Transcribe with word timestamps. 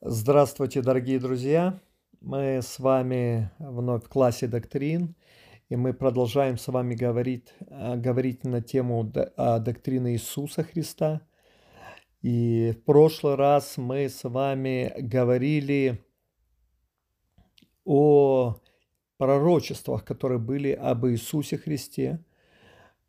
Здравствуйте, 0.00 0.80
дорогие 0.80 1.18
друзья! 1.18 1.78
Мы 2.20 2.60
с 2.62 2.78
вами 2.78 3.50
вновь 3.58 4.04
в 4.04 4.08
классе 4.08 4.46
доктрин, 4.46 5.14
и 5.68 5.76
мы 5.76 5.92
продолжаем 5.92 6.56
с 6.56 6.68
вами 6.68 6.94
говорить, 6.94 7.52
а, 7.68 7.96
говорить 7.96 8.42
на 8.44 8.62
тему 8.62 9.12
а, 9.36 9.58
доктрины 9.58 10.12
Иисуса 10.14 10.62
Христа. 10.62 11.20
И 12.22 12.74
в 12.74 12.84
прошлый 12.84 13.34
раз 13.34 13.76
мы 13.76 14.08
с 14.08 14.24
вами 14.24 14.94
говорили 14.98 16.02
о 17.84 18.56
пророчествах, 19.18 20.04
которые 20.04 20.38
были 20.38 20.72
об 20.72 21.06
Иисусе 21.06 21.58
Христе. 21.58 22.24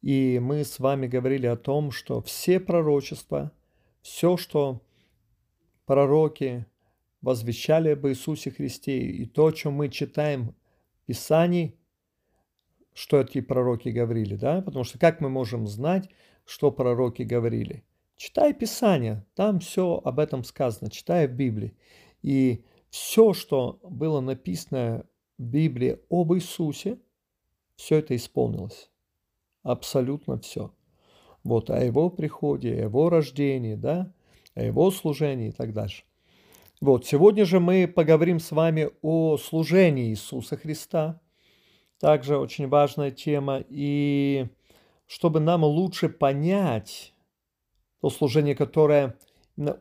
И 0.01 0.39
мы 0.41 0.63
с 0.63 0.79
вами 0.79 1.07
говорили 1.07 1.45
о 1.45 1.57
том, 1.57 1.91
что 1.91 2.21
все 2.21 2.59
пророчества, 2.59 3.51
все, 4.01 4.37
что 4.37 4.81
пророки 5.85 6.65
возвещали 7.21 7.89
об 7.89 8.07
Иисусе 8.07 8.51
Христе, 8.51 8.99
и 8.99 9.25
то, 9.25 9.47
о 9.47 9.51
чем 9.51 9.73
мы 9.73 9.89
читаем 9.89 10.55
в 11.03 11.05
Писании, 11.07 11.75
что 12.93 13.19
эти 13.21 13.41
пророки 13.41 13.89
говорили, 13.89 14.35
да? 14.35 14.61
Потому 14.61 14.83
что 14.83 14.97
как 14.97 15.19
мы 15.19 15.29
можем 15.29 15.67
знать, 15.67 16.09
что 16.45 16.71
пророки 16.71 17.23
говорили? 17.23 17.83
Читай 18.15 18.53
Писание, 18.53 19.25
там 19.35 19.59
все 19.59 20.01
об 20.03 20.19
этом 20.19 20.43
сказано, 20.43 20.89
читай 20.89 21.27
в 21.27 21.31
Библии. 21.31 21.77
И 22.21 22.63
все, 22.89 23.33
что 23.33 23.79
было 23.83 24.19
написано 24.19 25.05
в 25.37 25.43
Библии 25.43 25.99
об 26.09 26.33
Иисусе, 26.33 26.99
все 27.75 27.97
это 27.99 28.15
исполнилось. 28.15 28.88
Абсолютно 29.69 30.39
все. 30.39 30.73
Вот 31.43 31.69
о 31.69 31.79
его 31.79 32.09
приходе, 32.09 32.73
о 32.73 32.81
его 32.85 33.07
рождении, 33.11 33.75
да, 33.75 34.11
о 34.55 34.63
его 34.63 34.89
служении 34.89 35.49
и 35.49 35.51
так 35.51 35.73
дальше. 35.73 36.05
Вот, 36.81 37.05
сегодня 37.05 37.45
же 37.45 37.59
мы 37.59 37.87
поговорим 37.87 38.39
с 38.39 38.49
вами 38.49 38.89
о 39.03 39.37
служении 39.37 40.09
Иисуса 40.09 40.57
Христа. 40.57 41.21
Также 41.99 42.39
очень 42.39 42.67
важная 42.67 43.11
тема. 43.11 43.63
И 43.69 44.47
чтобы 45.05 45.39
нам 45.39 45.63
лучше 45.63 46.09
понять 46.09 47.13
то 48.01 48.09
служение, 48.09 48.55
которое 48.55 49.19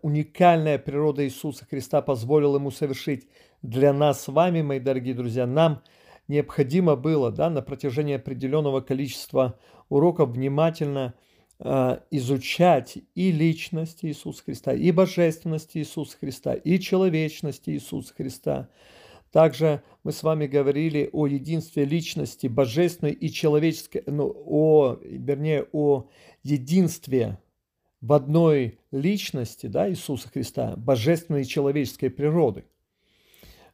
уникальная 0.03 0.79
природа 0.79 1.25
Иисуса 1.25 1.65
Христа 1.65 2.03
позволила 2.03 2.57
ему 2.57 2.71
совершить 2.71 3.27
для 3.63 3.95
нас 3.95 4.25
с 4.25 4.29
вами, 4.29 4.61
мои 4.61 4.81
дорогие 4.81 5.15
друзья, 5.15 5.47
нам 5.47 5.83
необходимо 6.29 6.95
было 6.95 7.33
да, 7.33 7.51
на 7.51 7.63
протяжении 7.63 8.15
определенного 8.15 8.81
количества 8.81 9.59
уроков 9.89 10.31
внимательно– 10.31 11.15
Э, 11.61 11.99
изучать 12.13 12.99
и 13.17 13.33
личность 13.33 14.05
Иисуса 14.05 14.45
Христа, 14.45 14.73
и 14.75 14.93
божественность 14.93 15.77
Иисуса 15.77 16.17
Христа, 16.17 16.55
и 16.55 16.79
человечность 16.79 17.69
Иисуса 17.69 18.15
Христа. 18.15 18.69
Также 19.33 19.83
мы 20.05 20.13
с 20.13 20.23
вами 20.23 20.47
говорили 20.47 21.11
о 21.13 21.27
единстве 21.27 21.85
личности 21.85 22.47
божественной 22.47 23.13
и 23.13 23.29
человеческой, 23.29 24.05
ну, 24.07 24.33
о, 24.47 24.99
вернее, 25.03 25.67
о 25.73 26.09
единстве 26.45 27.41
в 28.01 28.13
одной 28.13 28.79
личности 28.93 29.67
да, 29.67 29.91
Иисуса 29.91 30.29
Христа, 30.29 30.77
божественной 30.77 31.43
и 31.43 31.47
человеческой 31.47 32.11
природы. 32.11 32.67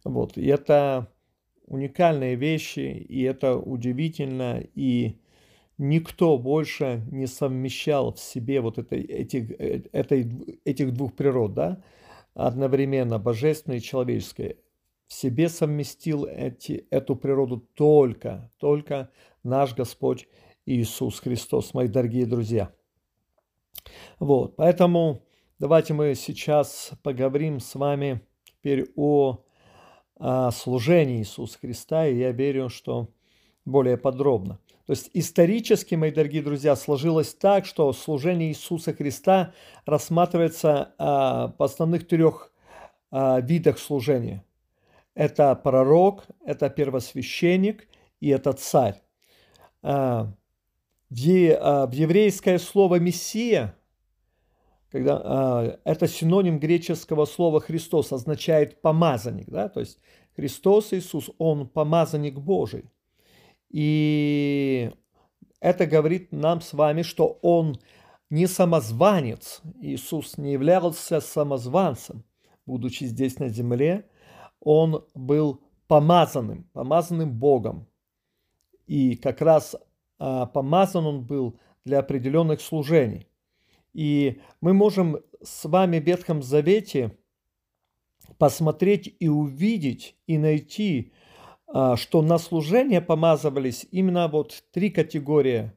Вот. 0.04 0.38
И 0.38 0.46
это 0.46 1.12
уникальные 1.66 2.36
вещи, 2.36 2.80
и 2.80 3.22
это 3.22 3.56
удивительно, 3.56 4.62
и 4.74 5.16
никто 5.78 6.38
больше 6.38 7.02
не 7.10 7.26
совмещал 7.26 8.14
в 8.14 8.20
себе 8.20 8.60
вот 8.60 8.78
это, 8.78 8.96
этих, 8.96 9.50
э, 9.52 9.82
этой, 9.92 10.58
этих 10.64 10.92
двух 10.92 11.14
природ, 11.14 11.54
да, 11.54 11.82
одновременно 12.34 13.18
божественной 13.18 13.78
и 13.78 13.82
человеческой. 13.82 14.58
В 15.06 15.12
себе 15.12 15.48
совместил 15.48 16.24
эти, 16.24 16.86
эту 16.90 17.14
природу 17.14 17.66
только, 17.74 18.50
только 18.58 19.10
наш 19.42 19.74
Господь 19.74 20.26
Иисус 20.66 21.20
Христос, 21.20 21.74
мои 21.74 21.88
дорогие 21.88 22.26
друзья. 22.26 22.72
Вот, 24.18 24.56
поэтому 24.56 25.22
давайте 25.58 25.92
мы 25.92 26.14
сейчас 26.14 26.92
поговорим 27.02 27.60
с 27.60 27.74
вами 27.74 28.22
теперь 28.44 28.90
о, 28.96 29.43
о 30.26 30.50
служении 30.52 31.18
Иисуса 31.18 31.58
Христа, 31.58 32.06
и 32.06 32.16
я 32.16 32.32
верю, 32.32 32.70
что 32.70 33.10
более 33.66 33.98
подробно. 33.98 34.58
То 34.86 34.92
есть 34.92 35.10
исторически, 35.12 35.96
мои 35.96 36.10
дорогие 36.10 36.42
друзья, 36.42 36.76
сложилось 36.76 37.34
так, 37.34 37.66
что 37.66 37.92
служение 37.92 38.48
Иисуса 38.48 38.94
Христа 38.94 39.52
рассматривается 39.84 40.94
а, 40.96 41.48
по 41.48 41.66
основных 41.66 42.08
трех 42.08 42.50
а, 43.10 43.38
видах 43.40 43.78
служения. 43.78 44.42
Это 45.14 45.54
пророк, 45.54 46.24
это 46.46 46.70
первосвященник 46.70 47.86
и 48.20 48.30
это 48.30 48.54
царь. 48.54 49.02
А, 49.82 50.32
в, 51.10 51.58
а, 51.60 51.86
в 51.86 51.92
еврейское 51.92 52.58
слово 52.58 52.98
«мессия» 52.98 53.76
когда 54.94 55.20
а, 55.24 55.80
это 55.82 56.06
синоним 56.06 56.60
греческого 56.60 57.24
слова 57.24 57.60
Христос, 57.60 58.12
означает 58.12 58.80
помазанник, 58.80 59.50
да, 59.50 59.68
то 59.68 59.80
есть 59.80 59.98
Христос 60.36 60.92
Иисус, 60.92 61.30
Он 61.38 61.66
помазанник 61.66 62.38
Божий. 62.38 62.84
И 63.70 64.92
это 65.58 65.86
говорит 65.86 66.30
нам 66.30 66.60
с 66.60 66.72
вами, 66.72 67.02
что 67.02 67.40
он 67.42 67.76
не 68.30 68.46
самозванец. 68.46 69.62
Иисус 69.80 70.38
не 70.38 70.52
являлся 70.52 71.18
самозванцем, 71.18 72.22
будучи 72.64 73.02
здесь 73.02 73.40
на 73.40 73.48
земле. 73.48 74.08
Он 74.60 75.04
был 75.16 75.60
помазанным, 75.88 76.70
помазанным 76.72 77.32
Богом. 77.32 77.88
И 78.86 79.16
как 79.16 79.40
раз 79.40 79.74
а, 80.20 80.46
помазан 80.46 81.04
он 81.04 81.24
был 81.24 81.58
для 81.84 81.98
определенных 81.98 82.60
служений. 82.60 83.26
И 83.94 84.40
мы 84.60 84.74
можем 84.74 85.18
с 85.42 85.64
вами 85.64 85.98
в 85.98 86.04
Ветхом 86.04 86.42
Завете 86.42 87.16
посмотреть 88.38 89.14
и 89.18 89.28
увидеть 89.28 90.16
и 90.26 90.36
найти 90.36 91.12
а, 91.66 91.96
что 91.96 92.22
на 92.22 92.38
служение 92.38 93.00
помазывались 93.00 93.84
именно 93.90 94.28
вот 94.28 94.62
три 94.70 94.90
категории. 94.90 95.72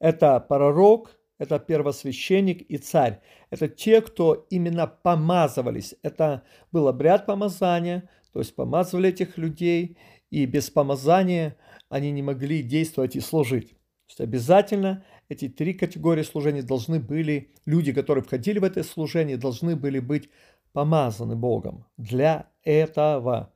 Это 0.00 0.40
пророк, 0.40 1.16
это 1.38 1.60
первосвященник 1.60 2.62
и 2.62 2.76
царь. 2.76 3.20
Это 3.50 3.68
те, 3.68 4.00
кто 4.00 4.46
именно 4.50 4.88
помазывались. 4.88 5.94
Это 6.02 6.42
был 6.72 6.88
обряд 6.88 7.26
помазания, 7.26 8.08
то 8.32 8.40
есть 8.40 8.56
помазывали 8.56 9.10
этих 9.10 9.38
людей, 9.38 9.96
и 10.30 10.44
без 10.44 10.70
помазания 10.70 11.56
они 11.88 12.10
не 12.10 12.22
могли 12.22 12.62
действовать 12.62 13.14
и 13.14 13.20
служить. 13.20 13.76
Есть 14.12 14.20
обязательно 14.20 15.02
эти 15.30 15.48
три 15.48 15.72
категории 15.72 16.22
служения 16.22 16.60
должны 16.60 17.00
были, 17.00 17.50
люди, 17.64 17.94
которые 17.94 18.22
входили 18.22 18.58
в 18.58 18.64
это 18.64 18.84
служение, 18.84 19.38
должны 19.38 19.74
были 19.74 20.00
быть 20.00 20.28
помазаны 20.74 21.34
Богом 21.34 21.86
для 21.96 22.50
этого. 22.62 23.54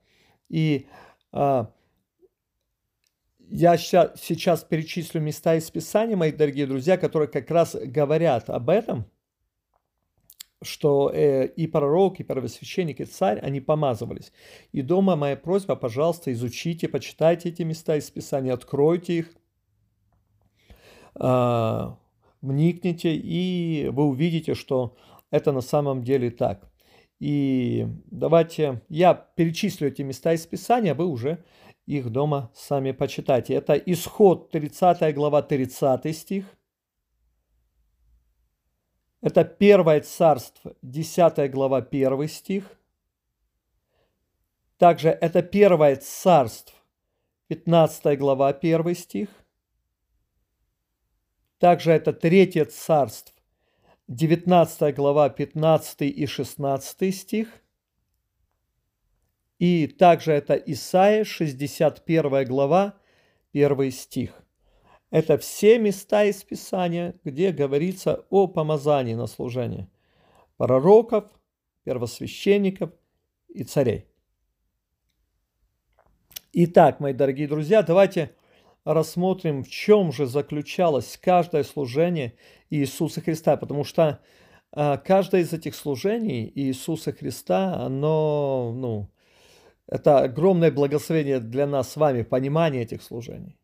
И 0.49 0.87
а, 1.31 1.71
я 3.39 3.77
сейчас 3.77 4.65
перечислю 4.65 5.21
места 5.21 5.57
из 5.57 5.71
Писания, 5.71 6.17
мои 6.17 6.33
дорогие 6.33 6.67
друзья, 6.67 6.97
которые 6.97 7.29
как 7.29 7.51
раз 7.51 7.77
говорят 7.79 8.49
об 8.49 8.71
этом, 8.71 9.05
что 10.63 11.11
э, 11.13 11.49
и 11.49 11.67
пророк, 11.67 12.19
и 12.19 12.25
первосвященник, 12.25 13.03
и 13.03 13.05
царь, 13.05 13.41
они 13.41 13.61
помазывались. 13.61 14.33
И 14.73 14.81
дома 14.81 15.17
моя 15.17 15.37
просьба, 15.37 15.77
пожалуйста, 15.77 16.33
изучите, 16.33 16.89
почитайте 16.89 17.51
эти 17.51 17.61
места 17.61 17.97
из 17.97 18.11
Писания, 18.11 18.55
откройте 18.55 19.19
их, 19.19 19.35
вникните, 21.19 23.15
и 23.15 23.89
вы 23.93 24.05
увидите, 24.05 24.55
что 24.55 24.97
это 25.31 25.53
на 25.53 25.61
самом 25.61 26.03
деле 26.03 26.31
так. 26.31 26.71
И 27.19 27.87
давайте 28.07 28.83
я 28.89 29.15
перечислю 29.15 29.89
эти 29.89 30.03
места 30.03 30.33
из 30.33 30.47
Писания, 30.47 30.95
вы 30.95 31.07
уже 31.07 31.45
их 31.87 32.11
дома 32.11 32.51
сами 32.55 32.93
почитайте. 32.93 33.55
Это 33.55 33.75
исход 33.75 34.51
30 34.51 35.15
глава 35.15 35.43
30 35.43 36.17
стих. 36.17 36.45
Это 39.23 39.45
первое 39.45 40.01
царство 40.01 40.75
10 40.83 41.51
глава 41.51 41.79
1 41.79 42.29
стих. 42.29 42.79
Также 44.77 45.09
это 45.09 45.43
первое 45.43 45.97
царство 45.97 46.75
15 47.49 48.19
глава 48.19 48.49
1 48.49 48.95
стих. 48.95 49.29
Также 51.59 51.93
это 51.93 52.13
третье 52.13 52.65
царство 52.67 53.35
19 54.09 54.95
глава 54.95 55.29
15 55.29 56.03
и 56.03 56.27
16 56.27 57.15
стих. 57.15 57.49
И 59.59 59.87
также 59.87 60.33
это 60.33 60.55
Исаия, 60.55 61.25
61 61.25 62.45
глава, 62.45 62.95
1 63.53 63.91
стих. 63.91 64.33
Это 65.11 65.39
все 65.39 65.79
места 65.79 66.25
из 66.25 66.43
Писания, 66.43 67.15
где 67.25 67.53
говорится 67.53 68.27
о 68.29 68.49
помазании 68.49 69.15
на 69.15 69.27
служение 69.27 69.89
пророков, 70.57 71.25
первосвященников 71.85 72.91
и 73.49 73.65
царей. 73.65 74.07
Итак, 76.53 77.01
мои 77.01 77.13
дорогие 77.13 77.49
друзья, 77.49 77.83
давайте 77.83 78.35
рассмотрим, 78.87 79.65
в 79.65 79.69
чем 79.69 80.13
же 80.13 80.27
заключалось 80.27 81.19
каждое 81.21 81.65
служение 81.65 82.35
Иисуса 82.71 83.21
Христа, 83.21 83.57
потому 83.57 83.85
что 83.85 84.21
а, 84.73 84.97
каждое 84.97 85.43
из 85.43 85.53
этих 85.53 85.75
служений 85.75 86.51
Иисуса 86.55 87.13
Христа, 87.13 87.75
оно, 87.75 88.73
ну, 88.75 89.11
это 89.89 90.21
огромное 90.21 90.71
благословение 90.71 91.41
для 91.41 91.67
нас 91.67 91.93
с 91.93 91.97
вами, 91.97 92.23
понимание 92.23 92.83
этих 92.83 93.03
служений. 93.03 93.59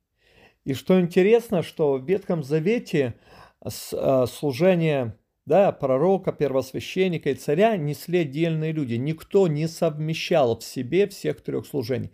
И 0.64 0.74
что 0.74 1.00
интересно, 1.00 1.62
что 1.62 1.94
в 1.94 2.04
Ветхом 2.04 2.42
Завете 2.42 3.14
а, 3.60 4.26
служение 4.26 5.16
да, 5.44 5.73
пророка, 5.73 6.31
первосвященника 6.33 7.31
и 7.31 7.35
царя 7.35 7.77
несли 7.77 8.21
отдельные 8.21 8.71
люди. 8.73 8.94
Никто 8.94 9.49
не 9.49 9.67
совмещал 9.67 10.59
в 10.59 10.62
себе 10.62 11.09
всех 11.09 11.41
трех 11.41 11.67
служений. 11.67 12.12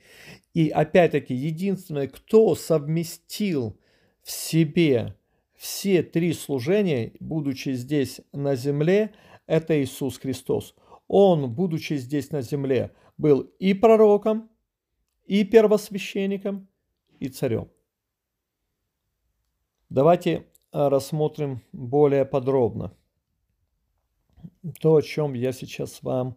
И 0.55 0.71
опять-таки, 0.71 1.35
единственное, 1.35 2.09
кто 2.09 2.55
совместил 2.55 3.79
в 4.23 4.31
себе 4.31 5.15
все 5.55 6.03
три 6.03 6.33
служения, 6.33 7.13
будучи 7.21 7.71
здесь 7.71 8.23
на 8.33 8.57
земле, 8.57 9.13
это 9.47 9.83
Иисус 9.83 10.19
Христос. 10.19 10.75
Он, 11.07 11.53
будучи 11.53 11.95
здесь 11.95 12.31
на 12.31 12.41
земле, 12.41 12.93
был 13.19 13.41
и 13.59 13.75
пророком, 13.75 14.49
и 15.27 15.45
первосвященником, 15.45 16.67
и 17.21 17.29
царем. 17.29 17.69
Давайте 19.91 20.47
а, 20.73 20.89
рассмотрим 20.89 21.61
более 21.73 22.25
подробно 22.25 22.95
то, 24.81 24.97
о 24.97 25.03
чем 25.03 25.35
я 25.35 25.53
сейчас 25.53 26.03
вам 26.03 26.37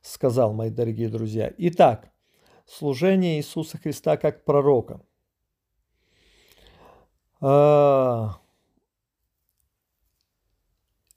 сказал, 0.00 0.52
мои 0.52 0.70
дорогие 0.70 1.08
друзья. 1.08 1.52
Итак, 1.58 2.10
служение 2.66 3.38
Иисуса 3.38 3.78
Христа 3.78 4.16
как 4.16 4.44
пророка. 4.44 5.00
А, 7.40 8.38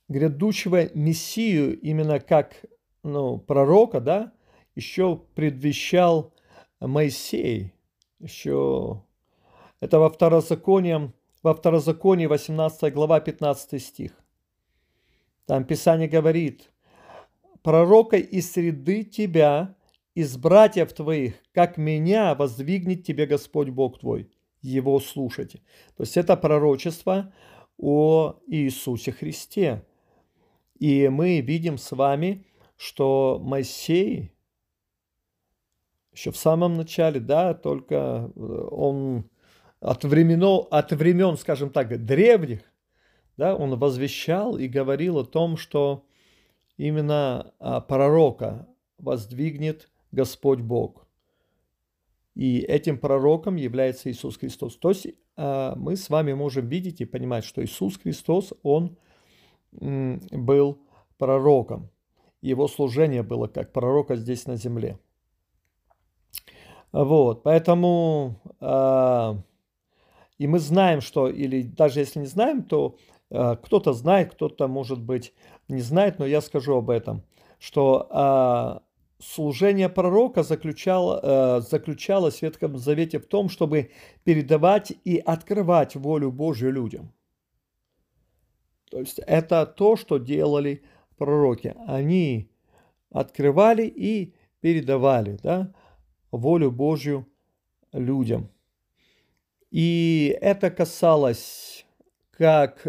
грядущего 0.08 0.90
Мессию 0.94 1.80
именно 1.80 2.20
как 2.20 2.56
ну, 3.04 3.38
пророка, 3.38 4.00
да, 4.00 4.34
еще 4.76 5.22
предвещал 5.36 6.34
Моисей. 6.80 7.74
Еще 8.20 9.04
это 9.80 10.00
во 10.00 10.10
второзаконии, 10.10 11.12
во 11.44 11.54
второзаконии 11.54 12.26
18 12.26 12.94
глава 12.94 13.20
15 13.20 13.82
стих. 13.82 14.12
Там 15.46 15.64
Писание 15.64 16.08
говорит, 16.08 16.72
пророка 17.62 18.18
из 18.18 18.52
среды 18.52 19.04
тебя, 19.04 19.76
из 20.16 20.38
братьев 20.38 20.94
твоих, 20.94 21.36
как 21.54 21.78
меня 21.78 22.36
воздвигнет 22.36 23.04
тебе 23.04 23.26
Господь 23.26 23.70
Бог 23.70 24.00
твой. 24.00 24.30
Его 24.62 25.00
слушайте. 25.00 25.60
То 25.96 26.04
есть 26.04 26.18
это 26.18 26.36
пророчество 26.36 27.34
о 27.78 28.40
Иисусе 28.48 29.12
Христе. 29.12 29.84
И 30.80 31.08
мы 31.10 31.42
видим 31.42 31.78
с 31.78 31.92
вами, 31.92 32.46
что 32.76 33.40
Моисей 33.44 34.32
еще 36.16 36.32
в 36.32 36.38
самом 36.38 36.76
начале, 36.76 37.20
да, 37.20 37.54
только 37.54 38.32
он 38.36 39.30
от 39.82 40.06
времен, 40.06 40.66
от 40.72 40.92
времен, 40.94 41.38
скажем 41.38 41.70
так, 41.70 42.06
древних, 42.06 42.62
да, 43.38 43.56
он 43.56 43.78
возвещал 43.78 44.58
и 44.58 44.68
говорил 44.68 45.20
о 45.20 45.26
том, 45.26 45.58
что 45.58 46.06
именно 46.78 47.54
а, 47.60 47.82
пророка 47.82 48.68
воздвигнет 48.98 49.90
Господь 50.12 50.60
Бог. 50.62 51.08
И 52.34 52.60
этим 52.60 52.98
пророком 52.98 53.56
является 53.56 54.12
Иисус 54.12 54.38
Христос. 54.38 54.78
То 54.78 54.90
есть 54.90 55.08
а, 55.36 55.76
мы 55.76 55.96
с 55.96 56.10
вами 56.10 56.34
можем 56.34 56.68
видеть 56.68 57.02
и 57.02 57.06
понимать, 57.06 57.46
что 57.46 57.64
Иисус 57.64 57.98
Христос, 57.98 58.54
Он 58.64 58.98
был 59.72 60.80
пророком. 61.18 61.90
Его 62.42 62.68
служение 62.68 63.24
было 63.24 63.48
как 63.48 63.74
пророка 63.74 64.16
здесь 64.16 64.46
на 64.46 64.56
земле. 64.56 65.00
Вот, 66.92 67.44
поэтому, 67.44 68.40
э, 68.62 69.34
и 70.38 70.48
мы 70.48 70.60
знаем, 70.60 71.02
что, 71.02 71.28
или 71.28 71.64
даже 71.64 72.00
если 72.00 72.20
не 72.20 72.26
знаем, 72.26 72.64
то 72.64 72.98
кто-то 73.64 73.94
знает, 73.94 74.34
кто-то, 74.34 74.68
может 74.68 75.02
быть, 75.02 75.34
не 75.68 75.82
знает, 75.82 76.20
но 76.20 76.26
я 76.26 76.42
скажу 76.42 76.78
об 76.78 76.90
этом, 76.90 77.24
что 77.60 78.08
а, 78.10 78.84
служение 79.20 79.90
пророка 79.90 80.44
заключало, 80.44 81.20
э, 81.22 81.62
заключалось 81.62 82.40
в 82.40 82.42
Ветхом 82.42 82.78
Завете 82.78 83.20
в 83.20 83.26
том, 83.26 83.50
чтобы 83.50 83.92
передавать 84.24 84.94
и 85.04 85.18
открывать 85.18 85.96
волю 85.96 86.32
Божью 86.32 86.72
людям. 86.72 87.14
То 88.90 89.00
есть 89.00 89.20
это 89.20 89.66
то, 89.66 89.96
что 89.96 90.18
делали 90.18 90.84
пророки. 91.18 91.76
Они 91.88 92.50
открывали 93.10 93.86
и 93.88 94.36
передавали 94.62 95.38
да, 95.42 95.74
волю 96.32 96.72
Божью 96.72 97.28
людям. 97.92 98.50
И 99.72 100.38
это 100.42 100.70
касалось 100.72 101.86
как 102.32 102.86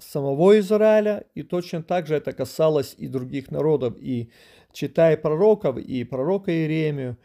самого 0.00 0.58
Израиля, 0.58 1.24
и 1.34 1.42
точно 1.42 1.82
так 1.82 2.06
же 2.06 2.14
это 2.14 2.32
касалось 2.32 2.94
и 2.98 3.08
других 3.08 3.50
народов. 3.50 3.94
И 3.98 4.30
читая 4.72 5.16
пророков, 5.16 5.78
и 5.78 6.04
пророка 6.04 6.52
Иеремию, 6.52 7.16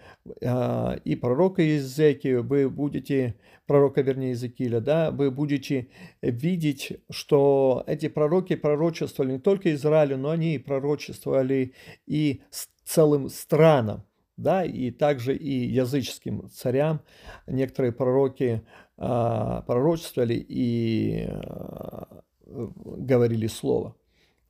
а, 0.44 0.98
и 1.04 1.16
пророка 1.16 1.62
Иезекию, 1.62 2.44
вы 2.44 2.70
будете, 2.70 3.36
пророка, 3.66 4.02
вернее, 4.02 4.30
Иезекииля, 4.30 4.80
да, 4.80 5.12
вы 5.12 5.32
будете 5.32 5.88
видеть, 6.22 6.94
что 7.10 7.84
эти 7.88 8.08
пророки 8.08 8.56
пророчествовали 8.56 9.34
не 9.34 9.40
только 9.40 9.74
Израилю, 9.74 10.18
но 10.18 10.32
они 10.32 10.58
пророчествовали 10.60 11.74
и 12.06 12.42
целым 12.84 13.30
странам, 13.30 14.04
да, 14.38 14.64
и 14.64 14.92
также 14.92 15.36
и 15.36 15.68
языческим 15.68 16.50
царям. 16.50 17.02
Некоторые 17.48 17.92
пророки 17.92 18.64
а, 18.98 19.62
пророчествовали 19.62 20.36
и 20.36 21.26
а, 21.28 22.15
говорили 22.56 23.48
слово. 23.48 23.96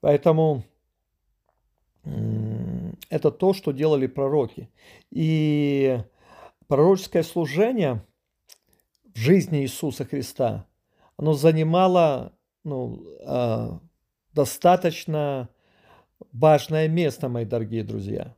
Поэтому 0.01 0.63
это 3.09 3.31
то, 3.31 3.53
что 3.53 3.71
делали 3.71 4.07
пророки. 4.07 4.69
И 5.11 5.99
пророческое 6.67 7.23
служение 7.23 8.03
в 9.13 9.17
жизни 9.17 9.61
Иисуса 9.61 10.05
Христа, 10.05 10.67
оно 11.17 11.33
занимало 11.33 12.33
ну, 12.63 13.03
а, 13.25 13.79
достаточно 14.33 15.49
важное 16.31 16.87
место, 16.87 17.29
мои 17.29 17.45
дорогие 17.45 17.83
друзья. 17.83 18.35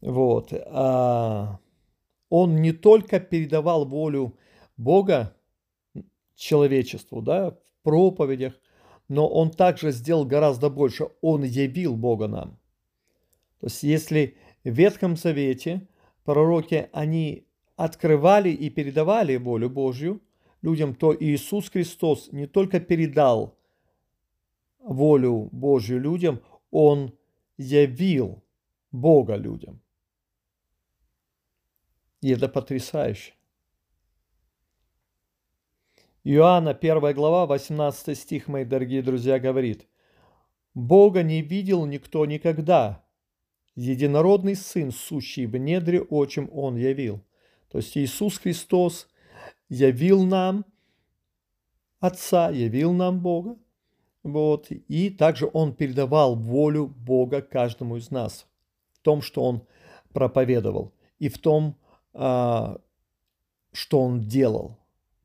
Вот. 0.00 0.52
А, 0.52 1.58
он 2.28 2.56
не 2.62 2.72
только 2.72 3.20
передавал 3.20 3.84
волю 3.84 4.38
Бога 4.76 5.36
человечеству, 6.34 7.20
да, 7.20 7.56
проповедях, 7.82 8.54
но 9.08 9.28
он 9.28 9.50
также 9.50 9.90
сделал 9.92 10.24
гораздо 10.24 10.70
больше. 10.70 11.08
Он 11.20 11.42
явил 11.42 11.96
Бога 11.96 12.28
нам. 12.28 12.58
То 13.60 13.66
есть 13.66 13.82
если 13.82 14.36
в 14.64 14.70
Ветхом 14.70 15.16
Завете 15.16 15.86
пророки, 16.24 16.88
они 16.92 17.46
открывали 17.76 18.50
и 18.50 18.70
передавали 18.70 19.36
волю 19.36 19.70
Божью 19.70 20.20
людям, 20.62 20.94
то 20.94 21.14
Иисус 21.18 21.70
Христос 21.70 22.30
не 22.32 22.46
только 22.46 22.80
передал 22.80 23.58
волю 24.78 25.48
Божью 25.52 26.00
людям, 26.00 26.40
Он 26.70 27.12
явил 27.56 28.42
Бога 28.90 29.36
людям. 29.36 29.80
И 32.20 32.30
это 32.30 32.48
потрясающе. 32.48 33.34
Иоанна 36.24 36.70
1 36.70 37.14
глава, 37.14 37.46
18 37.46 38.16
стих, 38.16 38.46
мои 38.46 38.64
дорогие 38.64 39.02
друзья, 39.02 39.40
говорит, 39.40 39.88
«Бога 40.72 41.24
не 41.24 41.42
видел 41.42 41.84
никто 41.84 42.24
никогда, 42.26 43.04
единородный 43.74 44.54
Сын, 44.54 44.92
сущий 44.92 45.46
в 45.46 45.56
недре, 45.56 46.00
очим 46.00 46.48
Он 46.52 46.76
явил». 46.76 47.24
То 47.68 47.78
есть 47.78 47.96
Иисус 47.96 48.38
Христос 48.38 49.08
явил 49.68 50.22
нам 50.22 50.64
Отца, 51.98 52.50
явил 52.50 52.92
нам 52.92 53.20
Бога, 53.20 53.56
вот, 54.22 54.70
и 54.70 55.10
также 55.10 55.50
Он 55.52 55.74
передавал 55.74 56.36
волю 56.36 56.86
Бога 56.86 57.42
каждому 57.42 57.96
из 57.96 58.12
нас 58.12 58.46
в 58.92 59.00
том, 59.00 59.22
что 59.22 59.42
Он 59.42 59.66
проповедовал, 60.12 60.92
и 61.18 61.28
в 61.28 61.38
том, 61.38 61.76
а, 62.14 62.80
что 63.72 64.00
Он 64.00 64.20
делал– 64.20 64.78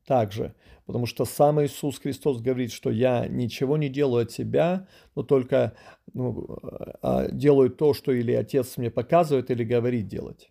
также. 0.07 0.55
Потому 0.87 1.05
что 1.05 1.25
сам 1.25 1.61
Иисус 1.61 1.99
Христос 1.99 2.41
говорит, 2.41 2.71
что 2.71 2.89
я 2.89 3.27
ничего 3.27 3.75
не 3.75 3.89
делаю 3.89 4.23
от 4.23 4.31
себя, 4.31 4.87
но 5.15 5.21
только 5.21 5.73
ну, 6.13 6.47
а 7.01 7.29
делаю 7.29 7.69
то, 7.69 7.93
что 7.93 8.13
или 8.13 8.31
Отец 8.31 8.77
мне 8.77 8.89
показывает, 8.89 9.51
или 9.51 9.65
говорит 9.65 10.07
делать. 10.07 10.49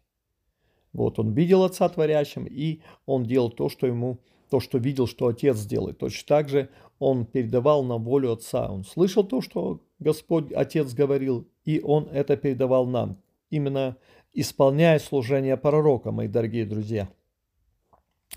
Вот, 0.93 1.19
он 1.19 1.33
видел 1.33 1.65
Отца 1.65 1.89
творящим, 1.89 2.47
и 2.47 2.83
он 3.07 3.25
делал 3.25 3.51
то, 3.51 3.71
что 3.71 3.87
ему, 3.87 4.21
то, 4.51 4.61
что 4.61 4.77
видел, 4.77 5.07
что 5.07 5.29
Отец 5.29 5.65
делает. 5.65 5.99
Точно 5.99 6.29
так 6.29 6.51
же 6.51 6.69
он 6.99 7.25
передавал 7.25 7.83
нам 7.83 8.05
волю 8.05 8.33
Отца. 8.33 8.71
Он 8.71 8.85
слышал 8.85 9.25
то, 9.25 9.41
что 9.41 9.81
Господь, 9.99 10.53
Отец 10.53 10.93
говорил, 10.93 11.49
и 11.65 11.81
он 11.83 12.09
это 12.13 12.37
передавал 12.37 12.87
нам. 12.87 13.23
Именно 13.49 13.97
исполняя 14.35 14.99
служение 14.99 15.57
пророка, 15.57 16.13
мои 16.13 16.29
дорогие 16.29 16.67
друзья. 16.67 17.09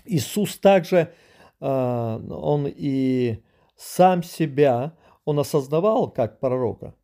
Иисус 0.06 0.56
также, 0.56 1.12
он 1.60 2.66
и 2.66 3.42
сам 3.76 4.22
себя, 4.22 4.96
он 5.24 5.38
осознавал 5.38 6.10
как 6.10 6.40
пророка. 6.40 6.94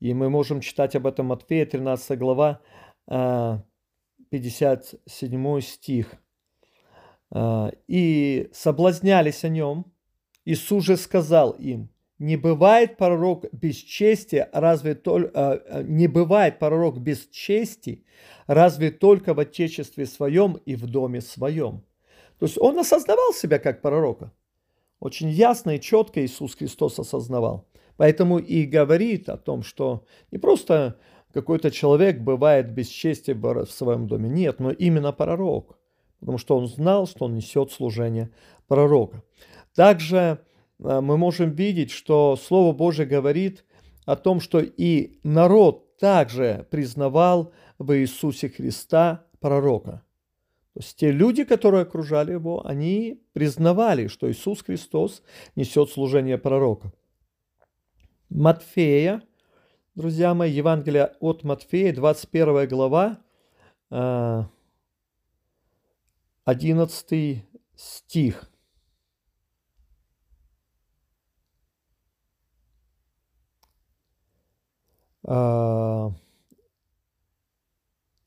И 0.00 0.14
мы 0.14 0.30
можем 0.30 0.60
читать 0.60 0.96
об 0.96 1.06
этом 1.06 1.26
Матфея, 1.26 1.66
13 1.66 2.18
глава, 2.18 2.60
57 3.06 5.48
а, 5.48 5.60
стих. 5.60 6.14
А, 7.30 7.70
«И 7.86 8.48
соблазнялись 8.52 9.44
о 9.44 9.48
нем. 9.48 9.92
Иисус 10.46 10.84
же 10.84 10.96
сказал 10.96 11.50
им, 11.52 11.90
не 12.18 12.36
бывает 12.36 12.96
пророк 12.96 13.44
без 13.52 13.76
чести, 13.76 14.48
разве 14.52 14.94
только 14.94 15.62
не 15.86 16.06
бывает 16.06 16.58
пророк 16.58 16.98
без 16.98 17.28
чести, 17.28 18.04
разве 18.46 18.90
только 18.90 19.34
в 19.34 19.38
отечестве 19.38 20.06
своем 20.06 20.54
и 20.64 20.76
в 20.76 20.86
доме 20.86 21.20
своем. 21.20 21.84
То 22.40 22.46
есть 22.46 22.58
он 22.58 22.76
осознавал 22.78 23.32
себя 23.32 23.60
как 23.60 23.80
пророка. 23.80 24.32
Очень 24.98 25.30
ясно 25.30 25.76
и 25.76 25.80
четко 25.80 26.24
Иисус 26.24 26.56
Христос 26.56 26.98
осознавал. 26.98 27.68
Поэтому 27.96 28.38
и 28.38 28.64
говорит 28.64 29.28
о 29.28 29.36
том, 29.36 29.62
что 29.62 30.04
не 30.32 30.38
просто 30.38 30.98
какой-то 31.32 31.70
человек 31.70 32.18
бывает 32.18 32.72
без 32.72 32.88
чести 32.88 33.30
в 33.30 33.66
своем 33.66 34.08
доме. 34.08 34.28
Нет, 34.28 34.58
но 34.58 34.72
именно 34.72 35.12
пророк. 35.12 35.78
Потому 36.18 36.38
что 36.38 36.56
он 36.56 36.66
знал, 36.66 37.06
что 37.06 37.26
он 37.26 37.36
несет 37.36 37.70
служение 37.70 38.30
пророка. 38.66 39.22
Также 39.76 40.40
Э, 40.82 41.00
мы 41.00 41.16
можем 41.16 41.50
видеть, 41.50 41.90
что 41.90 42.36
Слово 42.36 42.72
Божье 42.72 43.06
говорит 43.06 43.64
о 44.04 44.16
том, 44.16 44.40
что 44.40 44.60
и 44.60 45.18
народ 45.22 45.96
также 45.98 46.66
признавал 46.70 47.52
в 47.78 47.96
Иисусе 47.96 48.48
Христа 48.48 49.26
пророка. 49.40 50.02
То 50.74 50.80
есть 50.80 50.96
те 50.98 51.10
люди, 51.10 51.44
которые 51.44 51.82
окружали 51.82 52.32
его, 52.32 52.64
они 52.64 53.20
признавали, 53.32 54.06
что 54.06 54.30
Иисус 54.30 54.62
Христос 54.62 55.22
несет 55.56 55.90
служение 55.90 56.38
пророка. 56.38 56.92
Матфея, 58.28 59.22
друзья 59.96 60.32
мои, 60.34 60.52
Евангелие 60.52 61.16
от 61.18 61.42
Матфея, 61.42 61.92
21 61.92 62.68
глава, 62.68 63.18
11 66.44 67.12
э, 67.12 67.42
стих. 67.74 68.48
А, 75.24 76.12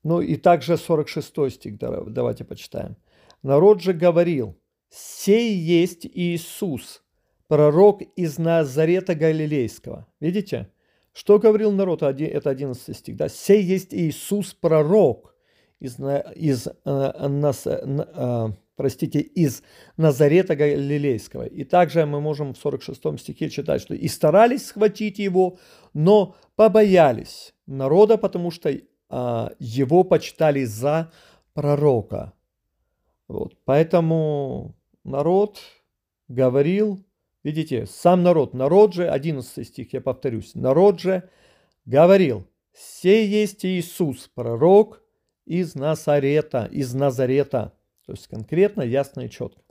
ну 0.04 0.22
и 0.22 0.36
также 0.36 0.78
46 0.78 1.52
стих, 1.52 1.78
давайте 1.78 2.44
почитаем. 2.44 2.98
Народ 3.42 3.82
же 3.82 3.94
говорил, 3.94 4.58
сей 4.90 5.56
есть 5.56 6.06
Иисус, 6.06 7.04
пророк 7.48 8.02
из 8.16 8.38
Назарета 8.38 9.16
Галилейского. 9.16 10.08
Видите? 10.20 10.70
Что 11.14 11.40
говорил 11.40 11.72
народ? 11.72 12.02
Это 12.02 12.50
11 12.50 12.98
стих. 12.98 13.16
Да? 13.16 13.30
Сей 13.30 13.62
есть 13.62 13.94
Иисус, 13.94 14.54
пророк 14.54 15.36
из, 15.80 16.00
из, 16.36 16.68
э, 16.68 17.28
нас, 17.28 17.68
э, 17.68 18.48
простите, 18.76 19.20
из 19.20 19.62
Назарета 19.98 20.56
Галилейского. 20.56 21.46
И 21.46 21.64
также 21.64 22.06
мы 22.06 22.20
можем 22.20 22.54
в 22.54 22.58
46 22.58 23.20
стихе 23.20 23.50
читать, 23.50 23.82
что 23.82 23.94
«И 23.94 24.08
старались 24.08 24.68
схватить 24.68 25.20
его, 25.20 25.60
но 25.94 26.36
побоялись 26.56 27.54
народа, 27.68 28.18
потому 28.18 28.50
что 28.50 28.74
его 29.60 30.04
почитали 30.04 30.64
за 30.64 31.12
пророка». 31.54 32.34
Вот. 33.28 33.56
Поэтому 33.66 34.76
народ 35.04 35.60
говорил, 36.28 37.04
видите, 37.44 37.86
сам 37.86 38.24
народ, 38.24 38.54
народ 38.54 38.94
же, 38.94 39.10
11 39.10 39.68
стих, 39.68 39.94
я 39.94 40.02
повторюсь, 40.02 40.56
народ 40.56 41.00
же 41.00 41.30
говорил, 41.86 42.48
«Сей 42.74 43.28
есть 43.28 43.66
Иисус, 43.66 44.30
пророк 44.34 45.04
из 45.46 45.76
Назарета, 45.76 46.68
из 46.72 46.94
Назарета». 46.94 47.74
То 48.06 48.14
есть 48.14 48.28
конкретно, 48.28 48.82
ясно 48.82 49.22
и 49.22 49.30
четко. 49.30 49.62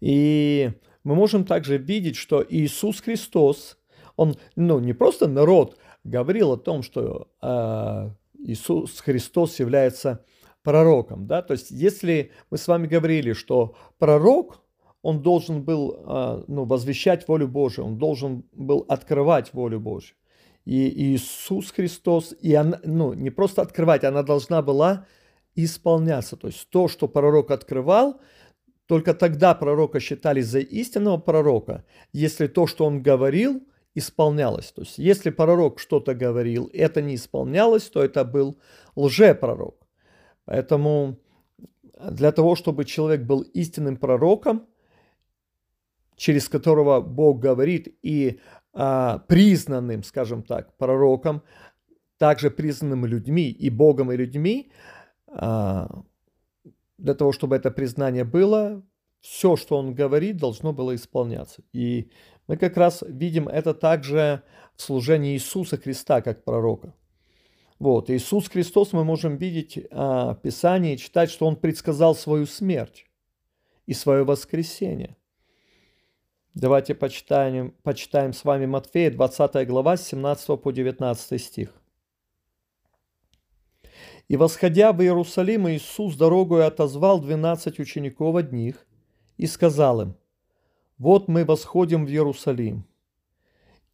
И 0.00 0.70
мы 1.04 1.14
можем 1.14 1.44
также 1.44 1.78
видеть, 1.78 2.16
что 2.16 2.44
Иисус 2.46 3.00
Христос, 3.00 3.78
он 4.16 4.36
ну, 4.54 4.78
не 4.78 4.92
просто 4.92 5.28
народ 5.28 5.78
говорил 6.06 6.52
о 6.52 6.56
том, 6.56 6.82
что 6.82 7.28
э, 7.42 8.10
Иисус 8.38 9.00
Христос 9.00 9.58
является 9.58 10.24
пророком. 10.62 11.26
Да? 11.26 11.42
То 11.42 11.52
есть 11.52 11.70
если 11.70 12.32
мы 12.50 12.58
с 12.58 12.68
вами 12.68 12.86
говорили, 12.86 13.32
что 13.32 13.74
пророк, 13.98 14.62
он 15.02 15.22
должен 15.22 15.62
был 15.62 15.94
э, 15.94 16.44
ну, 16.48 16.64
возвещать 16.64 17.28
волю 17.28 17.48
Божию, 17.48 17.86
он 17.86 17.98
должен 17.98 18.44
был 18.52 18.84
открывать 18.88 19.52
волю 19.54 19.80
Божию. 19.80 20.16
И 20.64 21.14
Иисус 21.14 21.70
Христос, 21.70 22.34
и 22.40 22.52
она, 22.54 22.80
ну, 22.82 23.12
не 23.14 23.30
просто 23.30 23.62
открывать, 23.62 24.02
она 24.02 24.24
должна 24.24 24.62
была 24.62 25.06
исполняться. 25.54 26.36
То 26.36 26.48
есть 26.48 26.68
то, 26.70 26.88
что 26.88 27.06
пророк 27.06 27.52
открывал, 27.52 28.20
только 28.86 29.14
тогда 29.14 29.54
пророка 29.54 30.00
считали 30.00 30.40
за 30.40 30.58
истинного 30.58 31.18
пророка, 31.18 31.84
если 32.12 32.48
то, 32.48 32.66
что 32.66 32.84
он 32.84 33.02
говорил, 33.02 33.62
исполнялось. 33.96 34.72
То 34.72 34.82
есть 34.82 34.98
если 34.98 35.30
пророк 35.30 35.80
что-то 35.80 36.14
говорил, 36.14 36.70
это 36.72 37.02
не 37.02 37.14
исполнялось, 37.14 37.90
то 37.90 38.02
это 38.02 38.24
был 38.24 38.58
лжепророк. 38.94 39.86
Поэтому 40.44 41.18
для 42.10 42.30
того, 42.32 42.54
чтобы 42.56 42.84
человек 42.84 43.22
был 43.22 43.40
истинным 43.40 43.96
пророком, 43.96 44.66
через 46.16 46.48
которого 46.48 47.00
Бог 47.00 47.40
говорит, 47.40 47.98
и 48.02 48.40
а, 48.72 49.18
признанным, 49.28 50.02
скажем 50.02 50.42
так, 50.42 50.76
пророком, 50.76 51.42
также 52.18 52.50
признанным 52.50 53.06
людьми 53.06 53.50
и 53.50 53.70
Богом 53.70 54.12
и 54.12 54.16
людьми, 54.16 54.70
а, 55.28 56.02
для 56.98 57.14
того, 57.14 57.32
чтобы 57.32 57.56
это 57.56 57.70
признание 57.70 58.24
было, 58.24 58.82
все, 59.20 59.56
что 59.56 59.76
он 59.76 59.94
говорит, 59.94 60.36
должно 60.36 60.72
было 60.72 60.94
исполняться. 60.94 61.62
И 61.72 62.10
мы 62.46 62.56
как 62.56 62.76
раз 62.76 63.02
видим 63.06 63.48
это 63.48 63.74
также 63.74 64.42
в 64.76 64.82
служении 64.82 65.34
Иисуса 65.34 65.76
Христа 65.76 66.20
как 66.20 66.44
пророка. 66.44 66.94
Вот, 67.78 68.08
Иисус 68.08 68.48
Христос 68.48 68.92
мы 68.92 69.04
можем 69.04 69.36
видеть 69.36 69.78
а, 69.90 70.34
в 70.34 70.40
Писании, 70.40 70.96
читать, 70.96 71.30
что 71.30 71.46
Он 71.46 71.56
предсказал 71.56 72.14
свою 72.14 72.46
смерть 72.46 73.06
и 73.84 73.92
свое 73.92 74.24
воскресение. 74.24 75.16
Давайте 76.54 76.94
почитаем, 76.94 77.74
почитаем 77.82 78.32
с 78.32 78.42
вами 78.44 78.64
Матфея, 78.64 79.10
20 79.10 79.68
глава, 79.68 79.98
с 79.98 80.06
17 80.06 80.60
по 80.60 80.72
19 80.72 81.42
стих. 81.42 81.74
И 84.28 84.36
восходя 84.36 84.92
в 84.92 85.02
Иерусалим, 85.02 85.68
Иисус 85.68 86.16
дорогою 86.16 86.66
отозвал 86.66 87.20
двенадцать 87.20 87.78
учеников 87.78 88.36
одних 88.36 88.86
и 89.36 89.46
сказал 89.46 90.00
им, 90.00 90.16
«Вот 90.98 91.28
мы 91.28 91.44
восходим 91.44 92.06
в 92.06 92.10
Иерусалим, 92.10 92.86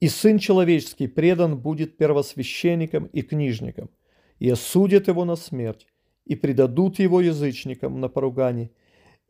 и 0.01 0.09
Сын 0.09 0.39
Человеческий 0.39 1.07
предан 1.07 1.59
будет 1.59 1.97
первосвященникам 1.97 3.07
и 3.07 3.23
книжникам, 3.23 3.91
и 4.39 4.51
осудят 4.51 5.09
его 5.09 5.25
на 5.25 5.37
смерть, 5.37 5.87
и 6.25 6.35
предадут 6.37 6.99
его 6.99 7.21
язычникам 7.21 8.01
на 8.01 8.09
поругание, 8.09 8.71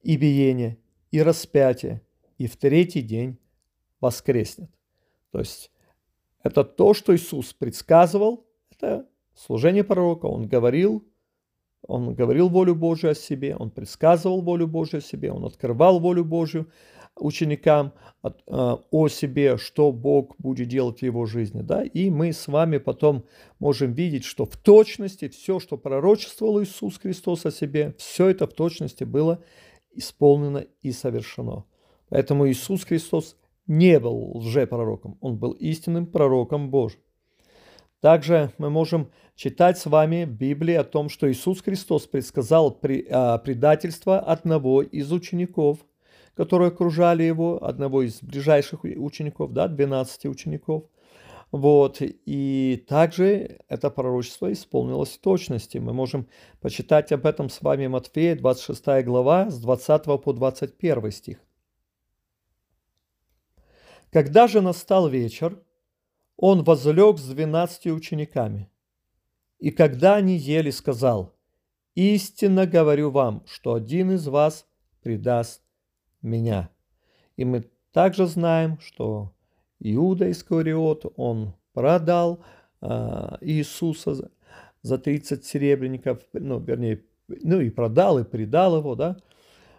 и 0.03 0.17
биение, 0.17 0.79
и 1.11 1.23
распятие, 1.23 2.03
и 2.39 2.47
в 2.47 2.57
третий 2.57 3.03
день 3.03 3.39
воскреснет». 4.01 4.71
То 5.31 5.39
есть 5.39 5.71
это 6.43 6.65
то, 6.65 6.95
что 6.95 7.15
Иисус 7.15 7.53
предсказывал, 7.53 8.47
это 8.71 9.07
служение 9.35 9.85
пророка, 9.85 10.27
он 10.27 10.49
говорил, 10.49 11.07
он 11.87 12.15
говорил 12.15 12.49
волю 12.49 12.75
Божию 12.75 13.13
о 13.13 13.15
себе, 13.15 13.57
он 13.57 13.71
предсказывал 13.71 14.43
волю 14.43 14.67
Божию 14.67 14.99
о 14.99 15.03
себе, 15.03 15.33
он 15.33 15.45
открывал 15.45 16.01
волю 16.01 16.25
Божию 16.25 16.71
ученикам 17.17 17.93
э, 18.23 18.31
о 18.47 19.09
себе, 19.09 19.57
что 19.57 19.93
Бог 19.93 20.35
будет 20.39 20.69
делать 20.69 21.01
в 21.01 21.03
его 21.03 21.27
жизни. 21.27 21.63
Да? 21.63 21.83
И 21.83 22.11
мы 22.11 22.33
с 22.33 22.49
вами 22.49 22.79
потом 22.79 23.25
можем 23.59 23.93
видеть, 23.93 24.25
что 24.25 24.45
в 24.45 24.57
точности 24.57 25.29
все, 25.29 25.61
что 25.61 25.77
пророчествовал 25.77 26.63
Иисус 26.63 26.99
Христос 26.99 27.47
о 27.47 27.51
себе, 27.51 27.95
все 27.99 28.29
это 28.29 28.47
в 28.47 28.55
точности 28.55 29.05
было 29.05 29.43
исполнено 29.95 30.67
и 30.83 30.93
совершено. 30.93 31.65
Поэтому 32.09 32.49
Иисус 32.49 32.85
Христос 32.85 33.37
не 33.67 33.99
был 34.01 34.37
лжепророком, 34.37 35.19
он 35.21 35.39
был 35.39 35.53
истинным 35.53 36.07
пророком 36.07 36.71
Божьим. 36.71 37.01
Также 38.01 38.53
мы 38.59 38.69
можем 38.69 39.13
читать 39.37 39.79
с 39.79 39.87
вами 39.87 40.25
в 40.25 40.33
Библии 40.33 40.75
о 40.75 40.83
том, 40.83 41.09
что 41.09 41.31
Иисус 41.31 41.63
Христос 41.63 42.09
предсказал 42.09 42.77
а, 43.11 43.39
предательство 43.39 44.19
одного 44.19 44.83
из 44.83 45.13
учеников, 45.13 45.79
которые 46.35 46.69
окружали 46.69 47.23
его, 47.23 47.63
одного 47.63 48.03
из 48.03 48.23
ближайших 48.23 48.85
учеников, 48.85 49.53
да, 49.53 49.69
12 49.69 50.27
учеников. 50.27 50.85
Вот, 51.51 51.99
и 52.01 52.83
также 52.89 53.59
это 53.69 53.91
пророчество 53.91 54.51
исполнилось 54.51 55.11
в 55.11 55.21
точности. 55.21 55.77
Мы 55.77 55.93
можем 55.93 56.27
почитать 56.61 57.13
об 57.13 57.27
этом 57.27 57.51
с 57.51 57.61
вами 57.61 57.89
Матфея, 57.89 58.37
26 58.37 59.05
глава, 59.05 59.51
с 59.51 59.59
20 59.61 60.05
по 60.23 60.33
21 60.33 61.11
стих. 61.11 61.39
Когда 64.11 64.49
же 64.49 64.63
настал 64.63 65.09
вечер, 65.09 65.63
он 66.37 66.65
возлег 66.65 67.19
с 67.19 67.29
двенадцатью 67.29 67.95
учениками. 67.95 68.71
И 69.59 69.71
когда 69.71 70.17
они 70.17 70.37
ели, 70.37 70.71
сказал, 70.71 71.35
«Истинно 71.95 72.67
говорю 72.67 73.11
вам, 73.11 73.45
что 73.47 73.75
один 73.75 74.13
из 74.13 74.27
вас 74.27 74.67
предаст 75.03 75.63
меня». 76.23 76.71
И 77.37 77.45
мы 77.45 77.65
также 77.93 78.27
знаем, 78.27 78.79
что 78.81 79.33
Иуда 79.81 80.31
Искариот, 80.31 81.13
он 81.17 81.55
продал 81.73 82.45
э, 82.81 83.37
Иисуса 83.41 84.31
за 84.83 84.99
30 84.99 85.45
серебряников, 85.45 86.21
ну, 86.33 86.61
вернее, 86.61 87.05
ну 87.29 87.61
и 87.61 87.71
продал, 87.71 88.19
и 88.19 88.25
предал 88.25 88.79
его, 88.79 88.95
да. 88.95 89.17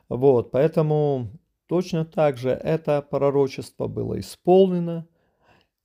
Вот, 0.09 0.51
поэтому 0.51 1.29
точно 1.67 2.05
так 2.05 2.37
же 2.37 2.49
это 2.49 3.01
пророчество 3.01 3.87
было 3.87 4.19
исполнено, 4.19 5.07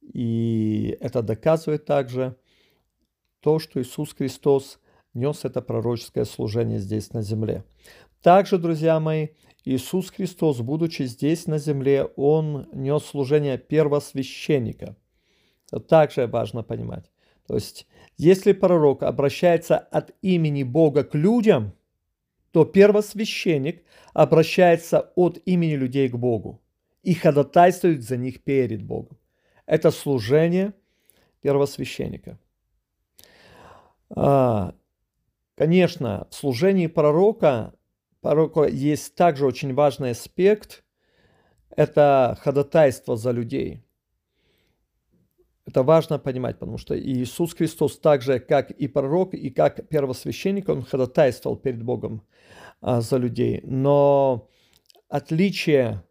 и 0.02 0.96
это 1.00 1.22
доказывает 1.22 1.84
также 1.84 2.36
то, 3.40 3.58
что 3.58 3.80
Иисус 3.80 4.14
Христос 4.14 4.80
нес 5.14 5.44
это 5.44 5.62
пророческое 5.62 6.24
служение 6.24 6.78
здесь 6.78 7.12
на 7.12 7.22
земле. 7.22 7.64
Также, 8.22 8.58
друзья 8.58 8.98
мои, 8.98 9.28
Иисус 9.68 10.10
Христос, 10.10 10.60
будучи 10.60 11.02
здесь 11.02 11.46
на 11.46 11.58
земле, 11.58 12.04
Он 12.16 12.68
нес 12.72 13.04
служение 13.04 13.58
первосвященника. 13.58 14.96
Также 15.88 16.26
важно 16.26 16.62
понимать. 16.62 17.10
То 17.46 17.54
есть, 17.56 17.86
если 18.16 18.52
пророк 18.52 19.02
обращается 19.02 19.76
от 19.76 20.14
имени 20.22 20.62
Бога 20.62 21.04
к 21.04 21.14
людям, 21.14 21.74
то 22.50 22.64
первосвященник 22.64 23.84
обращается 24.14 25.12
от 25.16 25.38
имени 25.44 25.74
людей 25.74 26.08
к 26.08 26.16
Богу 26.16 26.62
и 27.02 27.12
ходатайствует 27.12 28.02
за 28.02 28.16
них 28.16 28.42
перед 28.42 28.82
Богом. 28.82 29.18
Это 29.66 29.90
служение 29.90 30.72
первосвященника. 31.42 32.38
А, 34.08 34.74
конечно, 35.56 36.26
в 36.30 36.34
служении 36.34 36.86
пророка, 36.86 37.74
пророка 38.20 38.64
есть 38.64 39.14
также 39.14 39.46
очень 39.46 39.74
важный 39.74 40.10
аспект– 40.10 40.84
это 41.78 42.36
ходатайство 42.40 43.16
за 43.16 43.30
людей. 43.30 43.84
Это 45.64 45.84
важно 45.84 46.18
понимать, 46.18 46.58
потому 46.58 46.76
что 46.76 46.98
Иисус 46.98 47.54
Христос 47.54 48.00
так 48.00 48.22
же, 48.22 48.40
как 48.40 48.72
и 48.72 48.88
пророк, 48.88 49.32
и 49.34 49.48
как 49.50 49.86
первосвященник, 49.88 50.68
он 50.68 50.82
ходатайствовал 50.82 51.56
перед 51.56 51.84
Богом 51.84 52.26
а, 52.80 53.00
за 53.00 53.16
людей. 53.18 53.60
Но 53.62 54.48
отличие 55.08 56.02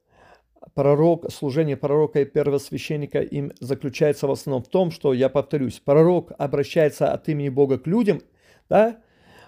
пророк, 0.73 1.29
служение 1.33 1.75
пророка 1.75 2.21
и 2.21 2.25
первосвященника 2.25 3.19
им 3.19 3.51
заключается 3.59 4.27
в 4.27 4.31
основном 4.31 4.63
в 4.63 4.69
том, 4.69 4.89
что, 4.89 5.13
я 5.13 5.27
повторюсь, 5.27 5.81
пророк 5.81 6.31
обращается 6.37 7.11
от 7.11 7.27
имени 7.27 7.50
Бога 7.50 7.77
к 7.77 7.87
людям, 7.87 8.22
да, 8.70 9.01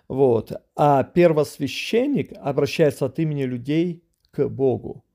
вот, 0.09 0.51
а 0.75 1.03
первосвященник 1.03 2.33
обращается 2.41 3.05
от 3.05 3.19
имени 3.19 3.43
людей 3.43 4.03
к 4.31 4.47
Богу. 4.49 5.05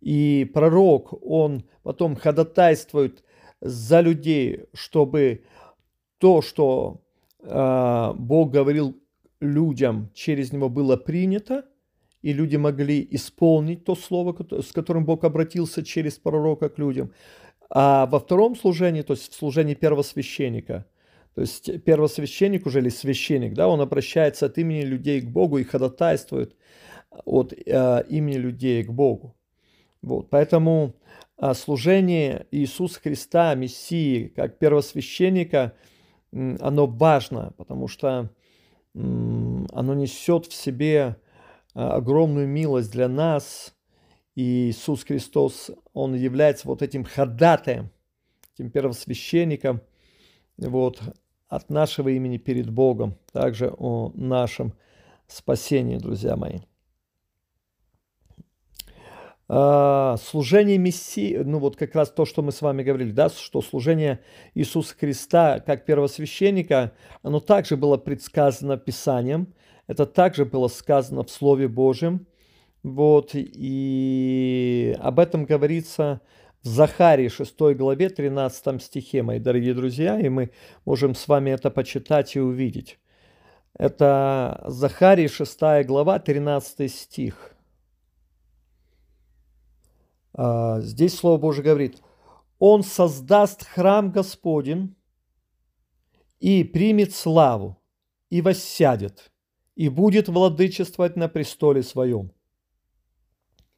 И 0.00 0.50
пророк, 0.52 1.14
он 1.24 1.62
потом 1.84 2.16
ходатайствует 2.16 3.22
за 3.60 4.00
людей, 4.00 4.64
чтобы 4.74 5.44
то, 6.18 6.42
что 6.42 7.02
э, 7.40 8.12
Бог 8.16 8.50
говорил 8.50 8.96
людям, 9.40 10.10
через 10.12 10.52
него 10.52 10.68
было 10.68 10.96
принято, 10.96 11.64
и 12.20 12.32
люди 12.32 12.56
могли 12.56 13.06
исполнить 13.12 13.84
то 13.84 13.94
слово, 13.94 14.36
с 14.60 14.72
которым 14.72 15.04
Бог 15.04 15.22
обратился 15.22 15.84
через 15.84 16.18
пророка 16.18 16.68
к 16.68 16.78
людям. 16.78 17.12
А 17.70 18.06
во 18.06 18.18
втором 18.18 18.56
служении, 18.56 19.02
то 19.02 19.12
есть 19.12 19.32
в 19.32 19.36
служении 19.36 19.74
первосвященника, 19.74 20.84
то 21.34 21.40
есть 21.40 21.82
первосвященник 21.84 22.66
уже 22.66 22.80
или 22.80 22.90
священник, 22.90 23.54
да, 23.54 23.68
он 23.68 23.80
обращается 23.80 24.46
от 24.46 24.58
имени 24.58 24.82
людей 24.82 25.20
к 25.22 25.30
Богу 25.30 25.58
и 25.58 25.64
ходатайствует 25.64 26.56
от 27.24 27.52
э, 27.52 28.04
имени 28.08 28.36
людей 28.36 28.84
к 28.84 28.90
Богу. 28.90 29.34
Вот, 30.02 30.28
поэтому 30.28 30.94
э, 31.38 31.54
служение 31.54 32.46
Иисуса 32.50 33.00
Христа, 33.00 33.54
Мессии, 33.54 34.28
как 34.28 34.58
первосвященника, 34.58 35.74
э, 36.32 36.56
оно 36.60 36.86
важно, 36.86 37.54
потому 37.56 37.88
что 37.88 38.30
э, 38.94 38.98
оно 38.98 39.94
несет 39.94 40.46
в 40.46 40.52
себе 40.52 41.16
а, 41.74 41.96
огромную 41.96 42.46
милость 42.46 42.92
для 42.92 43.08
нас. 43.08 43.74
И 44.34 44.70
Иисус 44.70 45.04
Христос, 45.04 45.70
Он 45.94 46.14
является 46.14 46.68
вот 46.68 46.82
этим 46.82 47.04
ходатаем, 47.04 47.90
этим 48.54 48.70
первосвященником 48.70 49.80
вот, 50.58 51.00
от 51.52 51.68
нашего 51.68 52.08
имени 52.08 52.38
перед 52.38 52.70
Богом, 52.70 53.18
также 53.30 53.70
о 53.76 54.10
нашем 54.14 54.72
спасении, 55.26 55.98
друзья 55.98 56.34
мои. 56.34 56.60
А, 59.48 60.16
служение 60.16 60.78
Мессии, 60.78 61.36
ну 61.36 61.58
вот 61.58 61.76
как 61.76 61.94
раз 61.94 62.10
то, 62.10 62.24
что 62.24 62.40
мы 62.40 62.52
с 62.52 62.62
вами 62.62 62.82
говорили, 62.82 63.10
да, 63.10 63.28
что 63.28 63.60
служение 63.60 64.20
Иисуса 64.54 64.96
Христа 64.98 65.60
как 65.60 65.84
первосвященника, 65.84 66.92
оно 67.22 67.38
также 67.38 67.76
было 67.76 67.98
предсказано 67.98 68.78
Писанием, 68.78 69.52
это 69.86 70.06
также 70.06 70.46
было 70.46 70.68
сказано 70.68 71.22
в 71.22 71.30
Слове 71.30 71.68
Божьем. 71.68 72.26
Вот, 72.82 73.32
и 73.34 74.96
об 75.00 75.20
этом 75.20 75.44
говорится 75.44 76.22
Захарии 76.62 77.26
6 77.26 77.58
главе 77.76 78.08
13 78.08 78.80
стихе, 78.80 79.24
мои 79.24 79.40
дорогие 79.40 79.74
друзья, 79.74 80.20
и 80.20 80.28
мы 80.28 80.52
можем 80.84 81.16
с 81.16 81.26
вами 81.26 81.50
это 81.50 81.72
почитать 81.72 82.36
и 82.36 82.40
увидеть. 82.40 83.00
Это 83.74 84.62
Захарии 84.68 85.26
6 85.26 85.84
глава 85.84 86.20
13 86.20 86.88
стих. 86.88 87.56
А, 90.34 90.80
здесь 90.80 91.16
Слово 91.16 91.38
Божье 91.38 91.64
говорит, 91.64 92.00
«Он 92.60 92.84
создаст 92.84 93.66
храм 93.66 94.12
Господень 94.12 94.94
и 96.38 96.62
примет 96.62 97.12
славу, 97.12 97.76
и 98.30 98.40
воссядет, 98.40 99.32
и 99.74 99.88
будет 99.88 100.28
владычествовать 100.28 101.16
на 101.16 101.28
престоле 101.28 101.82
своем. 101.82 102.30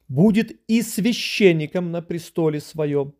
Будет 0.07 0.51
и 0.67 0.81
священником 0.81 1.91
на 1.91 2.01
престоле 2.01 2.59
своем, 2.59 3.13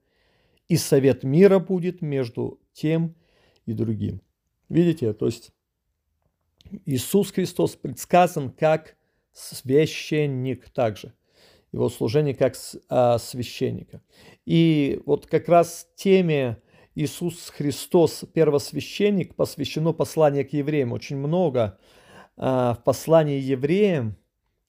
и 0.67 0.77
совет 0.77 1.23
мира 1.23 1.59
будет 1.59 2.01
между 2.01 2.59
тем 2.73 3.15
и 3.65 3.73
другим. 3.73 4.21
Видите, 4.69 5.13
то 5.13 5.25
есть 5.25 5.51
Иисус 6.85 7.31
Христос 7.31 7.75
предсказан 7.75 8.49
как 8.49 8.95
священник 9.33 10.69
также. 10.69 11.13
Его 11.71 11.89
служение 11.89 12.33
как 12.33 12.55
а, 12.89 13.17
священника. 13.17 14.01
И 14.45 15.01
вот 15.05 15.27
как 15.27 15.49
раз 15.49 15.87
теме 15.95 16.61
Иисус 16.95 17.49
Христос, 17.49 18.23
первосвященник, 18.33 19.35
посвящено 19.35 19.91
послание 19.91 20.45
к 20.45 20.53
евреям. 20.53 20.93
Очень 20.93 21.17
много 21.17 21.77
а, 22.37 22.75
в 22.75 22.83
послании 22.83 23.39
евреям, 23.41 24.15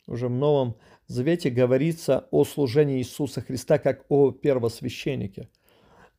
уже 0.08 0.26
в 0.26 0.32
Новом 0.32 0.76
Завете, 1.06 1.50
говорится 1.50 2.26
о 2.30 2.44
служении 2.44 2.98
Иисуса 2.98 3.40
Христа 3.40 3.78
как 3.78 4.04
о 4.08 4.32
первосвященнике. 4.32 5.48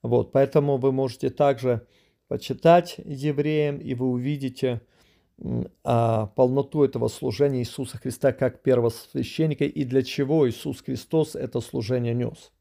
Вот, 0.02 0.32
поэтому 0.32 0.78
вы 0.78 0.92
можете 0.92 1.30
также 1.30 1.86
почитать 2.28 2.96
евреям, 3.04 3.78
и 3.80 3.94
вы 3.94 4.08
увидите 4.08 4.82
а, 5.84 6.28
полноту 6.28 6.84
этого 6.84 7.10
служения 7.10 7.60
Иисуса 7.60 7.98
Христа 7.98 8.32
как 8.32 8.64
первосвященника 8.64 9.66
и 9.66 9.84
для 9.84 10.04
чего 10.04 10.50
Иисус 10.50 10.82
Христос 10.82 11.36
это 11.36 11.62
служение 11.62 12.14
нес. 12.14 12.52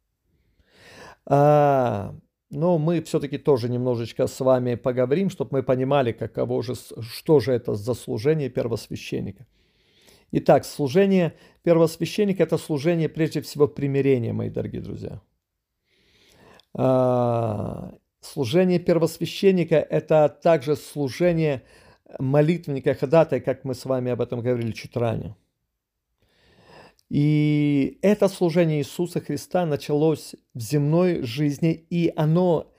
А, 1.24 2.14
но 2.50 2.78
мы 2.78 3.02
все-таки 3.02 3.38
тоже 3.38 3.68
немножечко 3.68 4.26
с 4.26 4.40
вами 4.40 4.74
поговорим, 4.74 5.30
чтобы 5.30 5.58
мы 5.58 5.62
понимали, 5.62 6.12
каково 6.12 6.62
же, 6.62 6.74
что 7.00 7.40
же 7.40 7.52
это 7.52 7.74
за 7.74 7.94
служение 7.94 8.50
первосвященника. 8.50 9.46
Итак, 10.32 10.64
служение 10.64 11.34
первосвященника– 11.62 12.42
это 12.44 12.58
служение 12.58 13.08
прежде 13.08 13.40
всего 13.40 13.68
примирения, 13.68 14.32
мои 14.32 14.50
дорогие 14.50 14.82
друзья. 14.82 15.20
А, 16.74 17.94
служение 18.20 18.78
первосвященника– 18.78 19.76
это 19.90 20.28
также 20.28 20.76
служение 20.76 21.62
молитвенника, 22.18 22.94
ходатай, 22.94 23.40
как 23.40 23.64
мы 23.64 23.74
с 23.74 23.84
вами 23.84 24.12
об 24.12 24.20
этом 24.20 24.40
говорили 24.40 24.72
чуть 24.72 24.96
ранее. 24.96 25.36
И 27.08 27.98
это 28.02 28.28
служение 28.28 28.80
Иисуса 28.80 29.20
Христа 29.20 29.64
началось 29.64 30.34
в 30.54 30.60
земной 30.60 31.22
жизни, 31.22 31.72
и 31.72 32.12
оно 32.16 32.72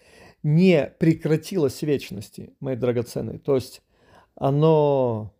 не 0.43 0.93
прекратилось 0.99 1.79
в 1.79 1.83
вечности, 1.83 2.53
мои 2.59 2.75
драгоценные. 2.75 3.39
То 3.39 3.55
есть 3.55 3.81
оно, 4.35 5.33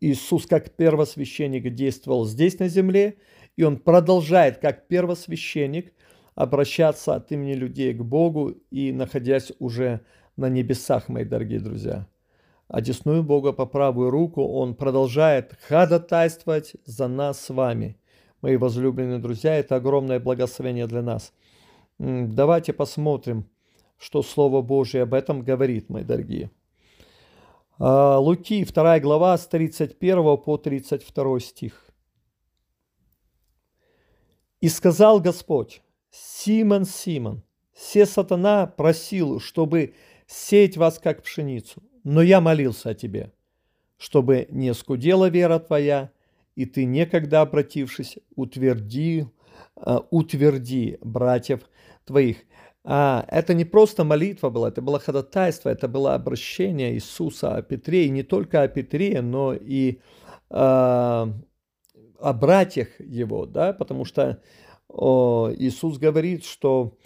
Иисус 0.00 0.46
как 0.46 0.70
первосвященник 0.76 1.74
действовал 1.74 2.26
здесь 2.26 2.58
на 2.58 2.68
земле, 2.68 3.16
и 3.56 3.62
он 3.62 3.78
продолжает 3.78 4.58
как 4.58 4.86
первосвященник 4.86 5.92
обращаться 6.34 7.14
от 7.14 7.32
имени 7.32 7.54
людей 7.54 7.94
к 7.94 8.02
Богу 8.02 8.54
и 8.70 8.92
находясь 8.92 9.52
уже 9.58 10.00
на 10.36 10.48
небесах, 10.48 11.08
мои 11.08 11.24
дорогие 11.24 11.60
друзья. 11.60 12.06
Одесную 12.68 13.22
Бога 13.22 13.52
по 13.52 13.66
правую 13.66 14.10
руку 14.10 14.42
Он 14.42 14.74
продолжает 14.74 15.54
ходатайствовать 15.68 16.72
за 16.86 17.06
нас 17.06 17.38
с 17.38 17.50
вами. 17.50 17.98
Мои 18.40 18.56
возлюбленные 18.56 19.18
друзья, 19.18 19.56
это 19.56 19.76
огромное 19.76 20.18
благословение 20.18 20.86
для 20.86 21.02
нас. 21.02 21.32
Давайте 21.98 22.72
посмотрим, 22.72 23.46
что 23.98 24.22
Слово 24.22 24.62
Божье 24.62 25.02
об 25.02 25.14
этом 25.14 25.42
говорит, 25.42 25.90
мои 25.90 26.02
дорогие. 26.02 26.50
А, 27.84 28.16
Луки, 28.18 28.64
2 28.64 29.00
глава, 29.00 29.36
с 29.36 29.48
31 29.48 30.36
по 30.36 30.56
32 30.56 31.40
стих. 31.40 31.84
«И 34.60 34.68
сказал 34.68 35.18
Господь, 35.18 35.82
Симон, 36.08 36.84
Симон, 36.84 37.42
все 37.72 38.06
сатана 38.06 38.68
просил, 38.68 39.40
чтобы 39.40 39.94
сеять 40.28 40.76
вас, 40.76 41.00
как 41.00 41.24
пшеницу, 41.24 41.82
но 42.04 42.22
я 42.22 42.40
молился 42.40 42.90
о 42.90 42.94
тебе, 42.94 43.32
чтобы 43.96 44.46
не 44.50 44.72
скудела 44.74 45.28
вера 45.28 45.58
твоя, 45.58 46.12
и 46.54 46.66
ты, 46.66 46.84
некогда 46.84 47.40
обратившись, 47.40 48.16
утверди, 48.36 49.26
а, 49.74 50.06
утверди 50.12 50.98
братьев 51.00 51.68
твоих. 52.04 52.44
А, 52.84 53.24
это 53.28 53.54
не 53.54 53.64
просто 53.64 54.04
молитва 54.04 54.50
была, 54.50 54.68
это 54.68 54.82
было 54.82 54.98
ходатайство, 54.98 55.68
это 55.68 55.88
было 55.88 56.14
обращение 56.14 56.94
Иисуса 56.94 57.54
о 57.56 57.62
Петре, 57.62 58.06
и 58.06 58.10
не 58.10 58.22
только 58.22 58.62
о 58.62 58.68
Петре, 58.68 59.22
но 59.22 59.54
и 59.54 60.00
а, 60.50 61.32
о 62.18 62.32
братьях 62.32 62.88
его, 63.00 63.46
да, 63.46 63.72
потому 63.72 64.04
что 64.04 64.42
о, 64.88 65.50
Иисус 65.56 65.98
говорит, 65.98 66.44
что 66.44 66.96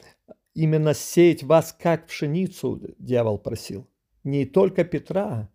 именно 0.55 0.95
сеять 0.95 1.43
вас 1.43 1.77
как 1.79 2.07
пшеницу 2.07 2.81
дьявол 2.99 3.39
просил 3.39 3.87
не 4.27 4.45
только 4.45 4.85
Петра, 4.85 5.49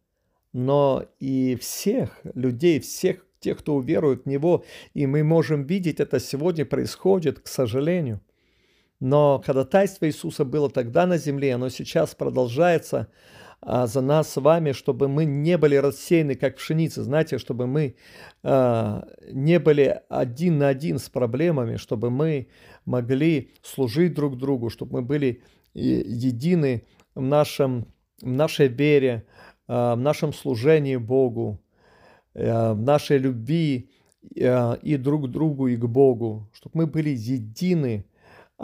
но 0.53 1.05
и 1.19 1.57
всех 1.59 2.21
людей, 2.33 2.79
всех 2.79 3.25
тех, 3.39 3.59
кто 3.59 3.75
уверует 3.75 4.23
в 4.23 4.25
Него. 4.27 4.63
И 4.93 5.05
мы 5.05 5.23
можем 5.23 5.63
видеть, 5.63 5.99
это 5.99 6.19
сегодня 6.19 6.65
происходит, 6.65 7.39
к 7.41 7.47
сожалению. 7.47 8.21
Но 9.01 9.43
ходатайство 9.45 10.05
Иисуса 10.05 10.45
было 10.45 10.69
тогда 10.69 11.05
на 11.05 11.17
земле, 11.17 11.55
оно 11.55 11.67
сейчас 11.67 12.15
продолжается 12.15 13.09
а, 13.59 13.85
за 13.87 13.99
нас 13.99 14.29
с 14.29 14.39
вами, 14.39 14.71
чтобы 14.71 15.09
мы 15.09 15.25
не 15.25 15.57
были 15.57 15.75
рассеяны, 15.75 16.35
как 16.35 16.55
пшеница, 16.55 17.03
знаете, 17.03 17.37
чтобы 17.37 17.67
мы 17.67 17.95
а, 18.43 19.05
не 19.29 19.59
были 19.59 20.01
один 20.07 20.59
на 20.59 20.69
один 20.69 20.99
с 20.99 21.09
проблемами, 21.09 21.75
чтобы 21.75 22.09
мы 22.09 22.47
могли 22.85 23.51
служить 23.63 24.13
друг 24.13 24.37
другу, 24.37 24.69
чтобы 24.69 24.93
мы 24.93 25.01
были 25.01 25.43
едины 25.73 26.85
в 27.13 27.21
нашем 27.21 27.87
в 28.21 28.27
нашей 28.27 28.67
вере, 28.67 29.25
э, 29.67 29.93
в 29.93 29.97
нашем 29.97 30.33
служении 30.33 30.95
Богу, 30.95 31.59
э, 32.33 32.73
в 32.73 32.81
нашей 32.81 33.17
любви 33.17 33.89
э, 34.35 34.77
и 34.81 34.97
друг 34.97 35.25
к 35.25 35.31
другу, 35.31 35.67
и 35.67 35.75
к 35.75 35.85
Богу, 35.85 36.49
чтобы 36.53 36.79
мы 36.79 36.87
были 36.87 37.09
едины, 37.09 38.05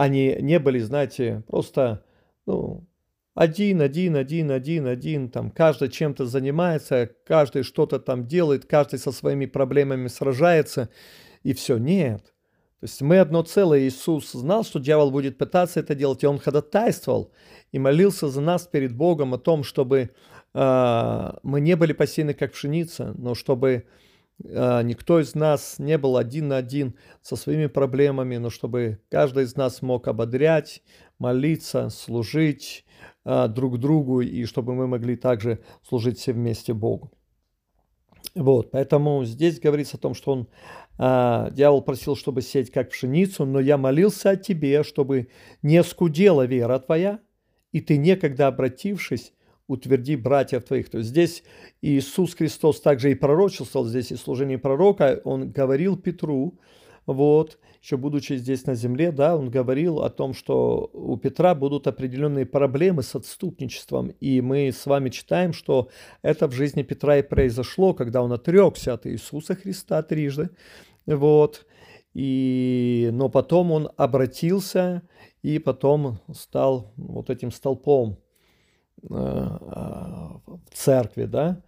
не, 0.08 0.38
не 0.42 0.60
были, 0.60 0.78
знаете, 0.78 1.44
просто 1.48 2.04
ну, 2.46 2.86
один, 3.34 3.82
один, 3.82 4.16
один, 4.16 4.52
один, 4.52 4.86
один, 4.86 5.30
там 5.30 5.50
каждый 5.50 5.90
чем-то 5.90 6.28
занимается, 6.28 7.10
каждый 7.26 7.64
что-то 7.64 8.00
там 8.00 8.28
делает, 8.28 8.66
каждый 8.66 9.00
со 9.00 9.12
своими 9.12 9.48
проблемами 9.48 10.08
сражается, 10.08 10.90
и 11.42 11.54
все. 11.54 11.78
Нет. 11.78 12.22
То 12.80 12.84
есть 12.84 13.02
мы 13.02 13.18
одно 13.18 13.42
целое. 13.42 13.88
Иисус 13.88 14.32
знал, 14.34 14.64
что 14.64 14.80
дьявол 14.80 15.10
будет 15.10 15.40
пытаться 15.40 15.80
это 15.80 15.96
делать, 15.96 16.24
и 16.24 16.28
он 16.28 16.38
ходатайствовал 16.38 17.32
и 17.72 17.80
молился 17.80 18.28
за 18.30 18.42
нас 18.42 18.68
перед 18.68 18.96
Богом 18.96 19.34
о 19.34 19.40
том, 19.40 19.64
чтобы 19.64 20.12
э, 20.54 21.32
мы 21.42 21.60
не 21.60 21.76
были 21.76 21.94
посеяны 21.94 22.36
как 22.36 22.52
пшеница, 22.52 23.16
но 23.18 23.34
чтобы 23.34 23.72
э, 23.72 23.84
никто 24.40 25.20
из 25.20 25.36
нас 25.36 25.80
не 25.80 25.98
был 25.98 26.18
один 26.18 26.50
на 26.50 26.58
один 26.58 26.96
со 27.22 27.36
своими 27.36 27.68
проблемами, 27.68 28.38
но 28.38 28.50
чтобы 28.50 29.00
каждый 29.10 29.44
из 29.44 29.56
нас 29.56 29.82
мог 29.82 30.08
ободрять, 30.08 30.84
молиться, 31.20 31.90
служить 31.90 32.86
э, 33.26 33.48
друг 33.48 33.80
другу, 33.80 34.22
и 34.22 34.46
чтобы 34.46 34.76
мы 34.76 34.88
могли 34.88 35.16
также 35.16 35.60
служить 35.88 36.20
все 36.20 36.34
вместе 36.34 36.74
Богу. 36.74 37.12
Вот, 38.36 38.70
поэтому 38.72 39.26
здесь 39.26 39.60
говорится 39.60 39.98
о 39.98 40.00
том, 40.00 40.14
что 40.14 40.32
он, 40.32 40.48
а, 41.00 41.50
дьявол 41.52 41.82
просил, 41.82 42.16
чтобы 42.16 42.44
сеять 42.44 42.70
как 42.70 42.92
пшеницу, 42.92 43.46
но 43.46 43.60
я 43.60 43.78
молился 43.78 44.32
о 44.32 44.36
тебе, 44.36 44.84
чтобы 44.84 45.30
не 45.64 45.84
скудела 45.84 46.46
вера 46.46 46.78
твоя, 46.78 47.20
и 47.72 47.82
ты 47.82 47.98
некогда 47.98 48.48
обратившись, 48.48 49.34
утверди 49.68 50.16
братьев 50.16 50.64
твоих. 50.64 50.90
То 50.90 51.00
есть 51.00 51.10
здесь 51.10 51.44
Иисус 51.82 52.34
Христос 52.36 52.82
также 52.82 53.12
и 53.12 53.16
пророчествовал, 53.16 53.86
здесь 53.88 54.12
и 54.12 54.16
служение 54.16 54.58
пророка, 54.58 55.22
он 55.24 55.52
говорил 55.52 55.98
Петру, 55.98 56.60
вот, 57.06 57.58
еще 57.82 57.96
будучи 57.96 58.34
здесь 58.34 58.66
на 58.66 58.76
земле, 58.76 59.12
да, 59.12 59.38
он 59.38 59.50
говорил 59.50 60.02
о 60.02 60.10
том, 60.10 60.34
что 60.34 60.90
у 60.94 61.16
Петра 61.16 61.56
будут 61.56 61.88
определенные 61.88 62.46
проблемы 62.46 63.02
с 63.02 63.16
отступничеством, 63.16 64.10
и 64.20 64.42
мы 64.42 64.72
с 64.72 64.86
вами 64.86 65.10
читаем, 65.10 65.54
что 65.54 65.90
это 66.22 66.48
в 66.48 66.54
жизни 66.54 66.84
Петра 66.84 67.18
и 67.18 67.22
произошло, 67.22 67.94
когда 67.94 68.22
он 68.22 68.34
отрекся 68.34 68.94
от 68.94 69.08
Иисуса 69.08 69.56
Христа 69.56 70.04
трижды, 70.04 70.50
вот, 71.06 71.66
и, 72.14 73.10
но 73.14 73.30
потом 73.30 73.72
он 73.72 73.90
обратился 73.96 75.04
и 75.42 75.60
потом 75.60 76.20
стал 76.34 76.92
вот 76.98 77.30
этим 77.30 77.52
столпом 77.52 78.18
церкви, 80.74 81.26
да, 81.26 81.62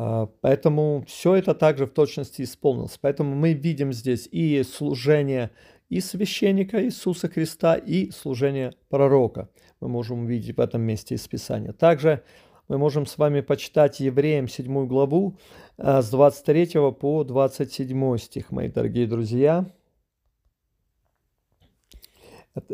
а, 0.00 0.26
поэтому 0.42 1.04
все 1.08 1.34
это 1.34 1.54
также 1.54 1.86
в 1.86 1.90
точности 1.90 2.42
исполнилось. 2.42 2.98
Поэтому 3.00 3.34
мы 3.34 3.52
видим 3.52 3.92
здесь 3.92 4.28
и 4.30 4.62
служение 4.62 5.50
и 5.88 6.00
священника 6.00 6.84
Иисуса 6.84 7.28
Христа, 7.28 7.74
и 7.74 8.10
служение 8.10 8.74
пророка. 8.90 9.48
Мы 9.80 9.88
можем 9.88 10.24
увидеть 10.24 10.56
в 10.56 10.60
этом 10.60 10.82
месте 10.82 11.16
из 11.16 11.26
Писания. 11.26 11.72
Также 11.72 12.22
мы 12.68 12.78
можем 12.78 13.06
с 13.06 13.18
вами 13.18 13.40
почитать 13.40 13.98
Евреям 13.98 14.46
7 14.46 14.86
главу 14.86 15.36
а, 15.78 16.00
с 16.00 16.10
23 16.10 16.92
по 16.92 17.24
27 17.24 18.18
стих, 18.18 18.52
мои 18.52 18.68
дорогие 18.68 19.08
друзья. 19.08 19.66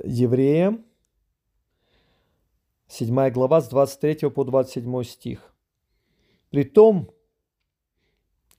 Евреям 0.05 0.85
7 2.89 3.31
глава 3.31 3.61
с 3.61 3.69
23 3.69 4.31
по 4.31 4.45
27 4.45 5.05
стих. 5.05 5.55
Притом, 6.51 7.11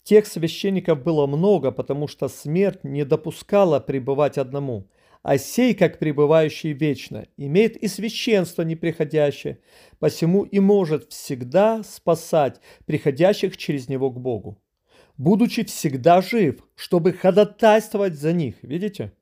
тех 0.04 0.26
священников 0.26 1.04
было 1.04 1.28
много, 1.28 1.72
потому 1.72 2.08
что 2.08 2.28
смерть 2.28 2.84
не 2.84 3.06
допускала 3.06 3.80
пребывать 3.80 4.38
одному, 4.38 4.90
а 5.22 5.38
сей, 5.38 5.74
как 5.74 6.00
пребывающий 6.00 6.74
вечно, 6.74 7.28
имеет 7.38 7.78
и 7.78 7.88
священство 7.88 8.64
неприходящее, 8.64 9.60
посему 10.00 10.44
и 10.44 10.60
может 10.60 11.12
всегда 11.12 11.84
спасать 11.84 12.60
приходящих 12.86 13.58
через 13.58 13.90
него 13.90 14.10
к 14.10 14.20
Богу, 14.20 14.62
будучи 15.18 15.64
всегда 15.64 16.22
жив, 16.22 16.68
чтобы 16.76 17.14
ходатайствовать 17.14 18.16
за 18.16 18.34
них. 18.34 18.56
Видите? 18.64 19.14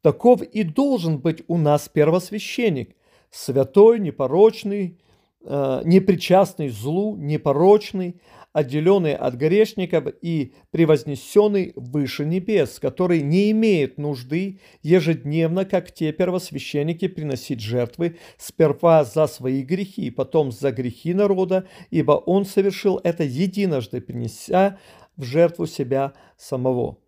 Таков 0.00 0.42
и 0.42 0.64
должен 0.64 1.18
быть 1.18 1.42
у 1.46 1.56
нас 1.56 1.88
первосвященник, 1.88 2.96
святой, 3.32 3.98
непорочный, 3.98 4.98
Э, 5.44 5.82
непричастный 5.84 6.68
злу, 6.68 7.16
непорочный, 7.16 8.20
отделенный 8.52 9.16
от 9.16 9.34
грешников 9.34 10.04
и 10.20 10.54
превознесенный 10.70 11.72
выше 11.74 12.24
небес, 12.24 12.78
который 12.78 13.22
не 13.22 13.50
имеет 13.50 13.98
нужды 13.98 14.60
ежедневно, 14.82 15.64
как 15.64 15.90
те 15.90 16.12
первосвященники, 16.12 17.08
приносить 17.08 17.60
жертвы 17.60 18.18
сперва 18.36 19.02
за 19.04 19.26
свои 19.26 19.62
грехи, 19.62 20.10
потом 20.10 20.52
за 20.52 20.70
грехи 20.70 21.12
народа, 21.12 21.66
ибо 21.90 22.12
он 22.12 22.44
совершил 22.44 23.00
это 23.02 23.24
единожды, 23.24 24.00
принеся 24.00 24.78
в 25.16 25.24
жертву 25.24 25.66
себя 25.66 26.12
самого. 26.36 26.98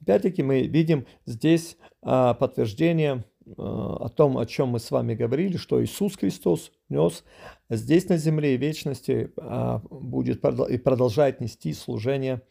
Опять-таки 0.00 0.42
мы 0.42 0.62
видим 0.62 1.06
здесь 1.26 1.76
а, 2.02 2.34
подтверждение 2.34 3.24
о 3.56 4.08
том, 4.08 4.38
о 4.38 4.46
чем 4.46 4.68
мы 4.68 4.78
с 4.78 4.90
вами 4.90 5.14
говорили, 5.14 5.56
что 5.56 5.82
Иисус 5.82 6.16
Христос 6.16 6.72
нес 6.88 7.24
здесь 7.68 8.08
на 8.08 8.16
земле 8.16 8.54
и 8.54 8.58
вечности 8.58 9.32
а, 9.36 9.80
будет 9.90 10.44
и 10.44 10.78
продолжает 10.78 11.40
нести 11.40 11.72
служение 11.72 12.42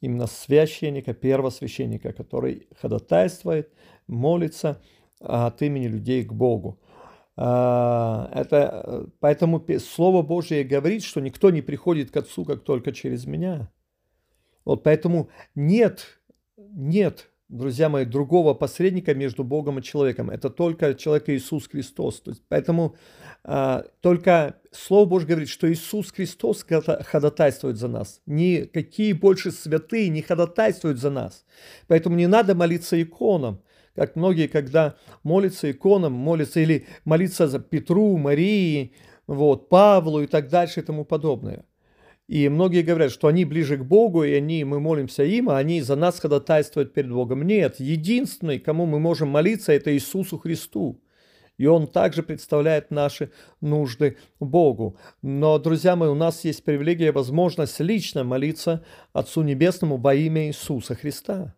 именно 0.00 0.26
священника, 0.26 1.14
первосвященника, 1.14 2.12
который 2.12 2.66
ходатайствует, 2.80 3.70
молится 4.06 4.82
от 5.20 5.62
имени 5.62 5.86
людей 5.86 6.24
к 6.24 6.32
Богу. 6.32 6.80
Это, 7.36 9.08
поэтому 9.20 9.64
Слово 9.78 10.22
Божие 10.22 10.64
говорит, 10.64 11.02
что 11.02 11.20
никто 11.20 11.50
не 11.50 11.62
приходит 11.62 12.10
к 12.10 12.16
Отцу, 12.16 12.44
как 12.44 12.62
только 12.62 12.92
через 12.92 13.24
меня. 13.26 13.70
Вот 14.64 14.82
поэтому 14.82 15.30
нет, 15.54 16.20
нет 16.56 17.31
друзья 17.52 17.88
мои, 17.88 18.04
другого 18.04 18.54
посредника 18.54 19.14
между 19.14 19.44
Богом 19.44 19.78
и 19.78 19.82
человеком. 19.82 20.30
Это 20.30 20.50
только 20.50 20.94
человек 20.94 21.28
Иисус 21.28 21.68
Христос. 21.68 22.20
То 22.20 22.30
есть, 22.30 22.42
поэтому 22.48 22.96
а, 23.44 23.84
только 24.00 24.56
Слово 24.72 25.06
Божье 25.06 25.28
говорит, 25.28 25.48
что 25.48 25.70
Иисус 25.70 26.10
Христос 26.10 26.64
ходатайствует 26.64 27.76
за 27.76 27.88
нас. 27.88 28.20
Никакие 28.26 29.14
больше 29.14 29.52
святые 29.52 30.08
не 30.08 30.22
ходатайствуют 30.22 30.98
за 30.98 31.10
нас. 31.10 31.44
Поэтому 31.86 32.16
не 32.16 32.26
надо 32.26 32.54
молиться 32.54 33.00
иконам. 33.00 33.62
Как 33.94 34.16
многие, 34.16 34.46
когда 34.46 34.96
молятся 35.22 35.70
иконам, 35.70 36.14
молятся 36.14 36.60
или 36.60 36.86
молиться 37.04 37.46
за 37.46 37.58
Петру, 37.58 38.16
Марии, 38.16 38.94
вот, 39.26 39.68
Павлу 39.68 40.22
и 40.22 40.26
так 40.26 40.48
дальше 40.48 40.80
и 40.80 40.82
тому 40.82 41.04
подобное. 41.04 41.66
И 42.32 42.48
многие 42.48 42.80
говорят, 42.80 43.12
что 43.12 43.28
они 43.28 43.44
ближе 43.44 43.76
к 43.76 43.84
Богу, 43.84 44.24
и 44.24 44.32
они, 44.32 44.64
мы 44.64 44.80
молимся 44.80 45.22
им, 45.22 45.50
а 45.50 45.58
они 45.58 45.82
за 45.82 45.96
нас 45.96 46.18
ходатайствуют 46.18 46.94
перед 46.94 47.12
Богом. 47.12 47.42
Нет, 47.46 47.78
единственный, 47.78 48.58
кому 48.58 48.86
мы 48.86 48.98
можем 48.98 49.28
молиться, 49.28 49.70
это 49.70 49.92
Иисусу 49.92 50.38
Христу. 50.38 50.98
И 51.58 51.66
Он 51.66 51.86
также 51.86 52.22
представляет 52.22 52.90
наши 52.90 53.30
нужды 53.60 54.16
Богу. 54.40 54.96
Но, 55.20 55.58
друзья 55.58 55.94
мои, 55.94 56.08
у 56.08 56.14
нас 56.14 56.42
есть 56.42 56.64
привилегия, 56.64 57.12
возможность 57.12 57.78
лично 57.80 58.24
молиться 58.24 58.82
Отцу 59.12 59.42
Небесному 59.42 59.98
во 59.98 60.14
имя 60.14 60.46
Иисуса 60.46 60.94
Христа. 60.94 61.54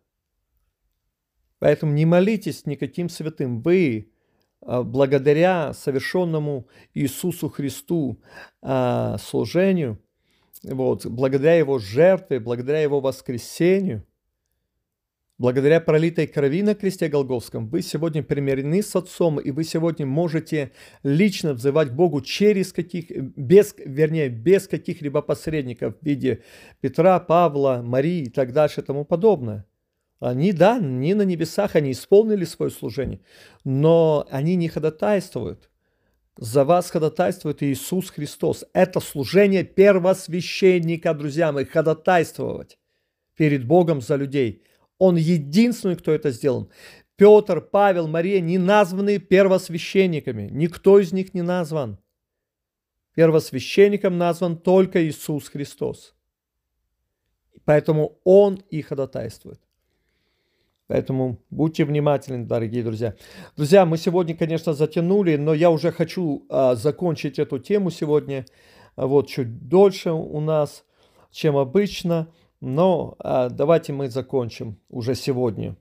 Поэтому 1.59 1.93
не 1.93 2.05
молитесь 2.05 2.65
никаким 2.65 3.07
святым. 3.07 3.61
Вы 3.61 4.11
а, 4.59 4.83
благодаря 4.83 5.71
совершенному 5.71 6.67
Иисусу 6.93 7.47
Христу 7.47 8.21
а, 8.61 9.17
служению– 9.19 10.01
вот, 10.63 11.05
благодаря 11.05 11.55
Его 11.55 11.79
жертве, 11.79 12.39
благодаря 12.39 12.81
Его 12.81 12.99
воскресению, 12.99 14.05
благодаря 15.37 15.81
пролитой 15.81 16.27
крови 16.27 16.61
на 16.63 16.75
кресте 16.75 17.07
Голговском, 17.07 17.67
вы 17.67 17.81
сегодня 17.81 18.23
примирены 18.23 18.81
с 18.81 18.95
Отцом, 18.95 19.39
и 19.39 19.51
вы 19.51 19.63
сегодня 19.63 20.05
можете 20.05 20.71
лично 21.03 21.53
взывать 21.53 21.89
к 21.89 21.93
Богу 21.93 22.21
через 22.21 22.71
каких, 22.71 23.09
без, 23.09 23.75
вернее, 23.77 24.29
без 24.29 24.67
каких-либо 24.67 25.21
посредников 25.21 25.95
в 25.99 26.05
виде 26.05 26.41
Петра, 26.81 27.19
Павла, 27.19 27.81
Марии 27.83 28.23
и 28.23 28.29
так 28.29 28.53
дальше 28.53 28.81
и 28.81 28.83
тому 28.83 29.05
подобное. 29.05 29.65
Они, 30.19 30.53
да, 30.53 30.79
не 30.79 31.13
на 31.13 31.23
небесах, 31.23 31.75
они 31.75 31.91
исполнили 31.91 32.45
свое 32.45 32.71
служение, 32.71 33.19
но 33.63 34.25
они 34.31 34.55
не 34.55 34.69
ходатайствуют– 34.69 35.69
за 36.37 36.65
вас 36.65 36.91
ходатайствует 36.91 37.63
Иисус 37.63 38.09
Христос. 38.09 38.65
Это 38.73 38.99
служение 38.99 39.63
первосвященника, 39.63 41.13
друзья 41.13 41.51
мои, 41.51 41.65
ходатайствовать 41.65 42.77
перед 43.35 43.65
Богом 43.65 44.01
за 44.01 44.15
людей. 44.15 44.63
Он 44.97 45.15
единственный, 45.15 45.95
кто 45.95 46.11
это 46.11 46.31
сделал. 46.31 46.71
Петр, 47.15 47.61
Павел, 47.61 48.07
Мария 48.07 48.41
не 48.41 48.57
названы 48.57 49.19
первосвященниками. 49.19 50.49
Никто 50.51 50.99
из 50.99 51.13
них 51.13 51.33
не 51.33 51.41
назван. 51.41 51.97
Первосвященником 53.13 54.17
назван 54.17 54.57
только 54.57 55.05
Иисус 55.05 55.47
Христос. 55.47 56.13
Поэтому 57.63 58.19
Он 58.25 58.61
и 58.69 58.81
ходатайствует. 58.81 59.64
Поэтому 60.87 61.39
будьте 61.49 61.83
внимательны, 61.83 62.45
дорогие 62.45 62.83
друзья. 62.83 63.15
Друзья, 63.55 63.85
мы 63.85 63.97
сегодня, 63.97 64.35
конечно, 64.35 64.73
затянули, 64.73 65.35
но 65.35 65.53
я 65.53 65.71
уже 65.71 65.91
хочу 65.91 66.45
а, 66.49 66.75
закончить 66.75 67.39
эту 67.39 67.57
тему 67.57 67.89
сегодня. 67.89 68.45
Вот 68.95 69.27
чуть 69.27 69.67
дольше 69.67 70.11
у 70.11 70.39
нас, 70.39 70.85
чем 71.31 71.57
обычно. 71.57 72.27
Но 72.61 73.15
а, 73.19 73.49
давайте 73.49 73.93
мы 73.93 74.09
закончим 74.09 74.79
уже 74.89 75.15
сегодня 75.15 75.75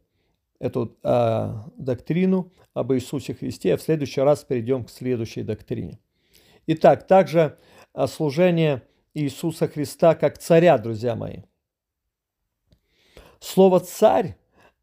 эту 0.59 0.97
а, 1.03 1.67
доктрину 1.77 2.53
об 2.73 2.93
Иисусе 2.95 3.35
Христе, 3.35 3.75
а 3.75 3.77
в 3.77 3.83
следующий 3.83 4.23
раз 4.23 4.45
перейдем 4.45 4.85
к 4.85 4.91
следующей 4.91 5.43
доктрине. 5.43 5.99
Итак, 6.67 7.07
также 7.07 7.59
а, 7.93 8.07
служение 8.07 8.83
Иисуса 9.13 9.69
Христа 9.69 10.15
как 10.15 10.39
царя, 10.39 10.79
друзья 10.79 11.15
мои. 11.15 11.43
Слово 13.39 13.81
«царь» 13.81 14.37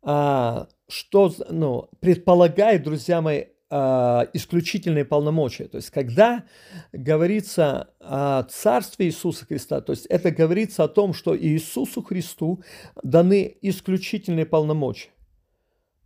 а, 0.03 0.67
что 0.87 1.33
ну, 1.49 1.89
предполагает, 1.99 2.83
друзья 2.83 3.21
мои, 3.21 3.45
а, 3.69 4.27
исключительные 4.33 5.05
полномочия. 5.05 5.67
То 5.67 5.77
есть, 5.77 5.91
когда 5.91 6.43
говорится 6.91 7.93
о 7.99 8.43
царстве 8.43 9.05
Иисуса 9.05 9.45
Христа, 9.45 9.79
то 9.79 9.93
есть 9.93 10.05
это 10.07 10.31
говорится 10.31 10.83
о 10.83 10.89
том, 10.89 11.13
что 11.13 11.37
Иисусу 11.37 12.03
Христу 12.03 12.61
даны 13.01 13.57
исключительные 13.61 14.45
полномочия. 14.45 15.11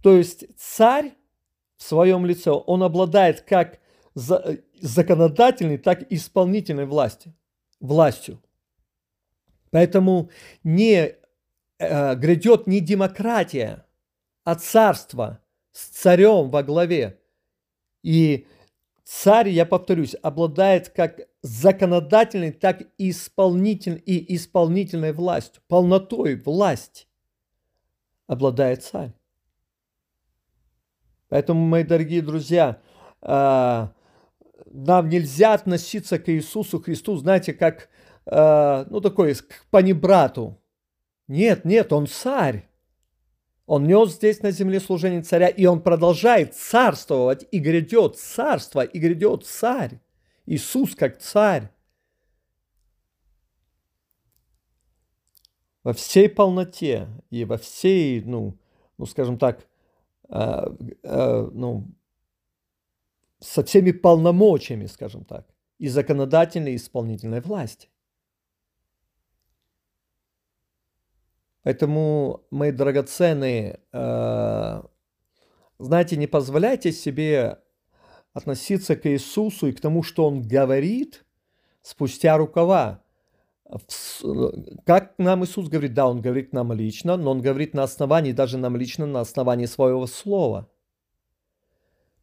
То 0.03 0.15
есть 0.15 0.45
царь 0.57 1.13
в 1.77 1.83
своем 1.83 2.25
лице, 2.25 2.51
он 2.51 2.83
обладает 2.83 3.41
как 3.41 3.79
законодательной, 4.13 5.77
так 5.77 6.03
и 6.03 6.15
исполнительной 6.15 6.85
властью. 6.85 7.33
властью. 7.79 8.41
Поэтому 9.71 10.29
не 10.63 11.15
э, 11.79 12.15
грядет 12.15 12.67
не 12.67 12.79
демократия, 12.79 13.84
а 14.45 14.55
царство 14.55 15.41
с 15.71 15.87
царем 15.87 16.49
во 16.49 16.63
главе. 16.63 17.19
И 18.01 18.47
царь, 19.03 19.49
я 19.49 19.65
повторюсь, 19.65 20.15
обладает 20.21 20.89
как 20.89 21.27
законодательной, 21.41 22.51
так 22.51 22.83
и, 22.97 23.09
исполнитель, 23.09 24.01
и 24.05 24.35
исполнительной 24.35 25.11
властью, 25.11 25.61
полнотой 25.67 26.35
власть 26.35 27.09
обладает 28.27 28.83
царь. 28.83 29.13
Поэтому, 31.27 31.65
мои 31.65 31.83
дорогие 31.83 32.21
друзья, 32.21 32.79
а, 33.21 33.93
нам 34.67 35.09
нельзя 35.09 35.55
относиться 35.55 36.19
к 36.19 36.29
Иисусу 36.29 36.79
Христу, 36.79 37.17
знаете, 37.17 37.51
как, 37.53 37.89
а, 38.27 38.85
ну, 38.91 39.01
такой, 39.01 39.33
к 39.33 39.65
панибрату. 39.71 40.61
Нет, 41.27 41.65
нет, 41.65 41.91
он 41.91 42.05
царь. 42.05 42.69
Он 43.65 43.85
нес 43.85 44.13
здесь 44.13 44.41
на 44.41 44.51
земле 44.51 44.79
служение 44.79 45.23
царя, 45.23 45.47
и 45.47 45.65
он 45.65 45.81
продолжает 45.81 46.53
царствовать, 46.53 47.47
и 47.51 47.59
грядет 47.59 48.17
царство, 48.17 48.81
и 48.81 48.99
грядет 48.99 49.45
царь. 49.45 49.99
Иисус 50.45 50.95
как 50.95 51.17
царь. 51.17 51.71
Во 55.83 55.93
всей 55.93 56.29
полноте 56.29 57.07
и 57.29 57.45
во 57.45 57.57
всей, 57.57 58.21
ну, 58.21 58.57
ну 58.97 59.05
скажем 59.05 59.37
так, 59.37 59.67
э, 60.29 60.67
э, 61.03 61.49
ну, 61.53 61.87
со 63.39 63.63
всеми 63.63 63.91
полномочиями, 63.91 64.85
скажем 64.87 65.25
так, 65.25 65.47
и 65.77 65.87
законодательной, 65.87 66.73
и 66.73 66.75
исполнительной 66.77 67.41
власти. 67.41 67.89
Поэтому, 71.65 72.45
мои 72.51 72.71
драгоценные, 72.71 73.79
э, 73.91 74.81
знаете, 75.79 76.15
не 76.15 76.27
позволяйте 76.27 76.91
себе 76.91 77.57
относиться 78.33 78.95
к 78.95 79.07
Иисусу 79.07 79.65
и 79.67 79.71
к 79.71 79.81
тому, 79.81 80.03
что 80.03 80.27
Он 80.27 80.43
говорит 80.43 81.25
спустя 81.81 82.37
рукава. 82.37 83.01
Как 84.85 85.15
нам 85.17 85.43
Иисус 85.43 85.67
говорит? 85.67 85.95
Да, 85.95 86.07
Он 86.07 86.21
говорит 86.21 86.53
нам 86.53 86.71
лично, 86.71 87.17
но 87.17 87.31
Он 87.31 87.41
говорит 87.41 87.73
на 87.73 87.81
основании, 87.81 88.31
даже 88.31 88.59
нам 88.59 88.77
лично, 88.77 89.07
на 89.07 89.21
основании 89.21 89.65
своего 89.65 90.05
слова– 90.05 90.69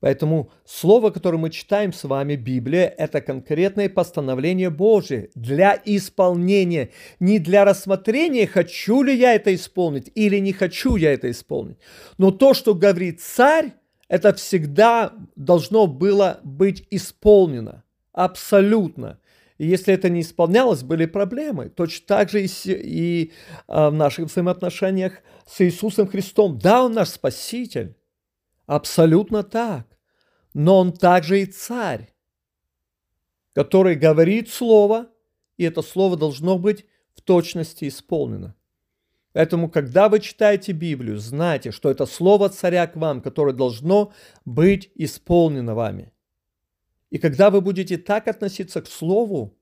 Поэтому 0.02 0.50
слово, 0.64 1.10
которое 1.10 1.38
мы 1.38 1.48
читаем 1.48 1.92
с 1.92 2.02
вами, 2.02 2.34
Библия, 2.34 2.92
это 2.98 3.20
конкретное 3.20 3.88
постановление 3.88 4.68
Божие 4.68 5.30
для 5.36 5.80
исполнения. 5.84 6.90
Не 7.20 7.38
для 7.38 7.64
рассмотрения, 7.64 8.48
хочу 8.48 9.04
ли 9.04 9.14
я 9.14 9.34
это 9.34 9.54
исполнить 9.54 10.10
или 10.16 10.38
не 10.38 10.52
хочу 10.52 10.96
я 10.96 11.12
это 11.12 11.30
исполнить. 11.30 11.76
Но 12.18 12.32
то, 12.32 12.52
что 12.52 12.74
говорит 12.74 13.20
царь, 13.20 13.74
это 14.08 14.34
всегда 14.34 15.12
должно 15.36 15.86
было 15.86 16.40
быть 16.42 16.84
исполнено. 16.90 17.84
Абсолютно. 18.12 19.20
И 19.58 19.68
если 19.68 19.94
это 19.94 20.08
не 20.08 20.22
исполнялось, 20.22 20.82
были 20.82 21.06
проблемы. 21.06 21.68
Точно 21.68 22.06
так 22.08 22.28
же 22.28 22.44
и, 22.44 22.48
и 22.66 23.32
а, 23.68 23.90
в 23.90 23.94
наших 23.94 24.26
взаимоотношениях 24.26 25.20
с 25.46 25.60
Иисусом 25.60 26.08
Христом. 26.08 26.58
Да, 26.58 26.82
Он 26.82 26.92
наш 26.92 27.10
Спаситель. 27.10 27.94
Абсолютно 28.66 29.44
так. 29.44 29.91
Но 30.54 30.78
Он 30.78 30.92
также 30.92 31.42
и 31.42 31.46
Царь, 31.46 32.12
который 33.54 33.94
говорит 33.94 34.48
Слово, 34.48 35.08
и 35.56 35.64
это 35.64 35.82
Слово 35.82 36.16
должно 36.16 36.58
быть 36.58 36.86
в 37.14 37.20
точности 37.20 37.88
исполнено. 37.88 38.54
Поэтому, 39.32 39.70
когда 39.70 40.08
вы 40.08 40.20
читаете 40.20 40.72
Библию, 40.72 41.18
знайте, 41.18 41.70
что 41.70 41.90
это 41.90 42.04
Слово 42.04 42.50
Царя 42.50 42.86
к 42.86 42.96
вам, 42.96 43.22
которое 43.22 43.54
должно 43.54 44.12
быть 44.44 44.90
исполнено 44.94 45.74
вами. 45.74 46.12
И 47.10 47.18
когда 47.18 47.50
вы 47.50 47.60
будете 47.60 47.96
так 47.96 48.28
относиться 48.28 48.82
к 48.82 48.86
Слову, 48.86 49.56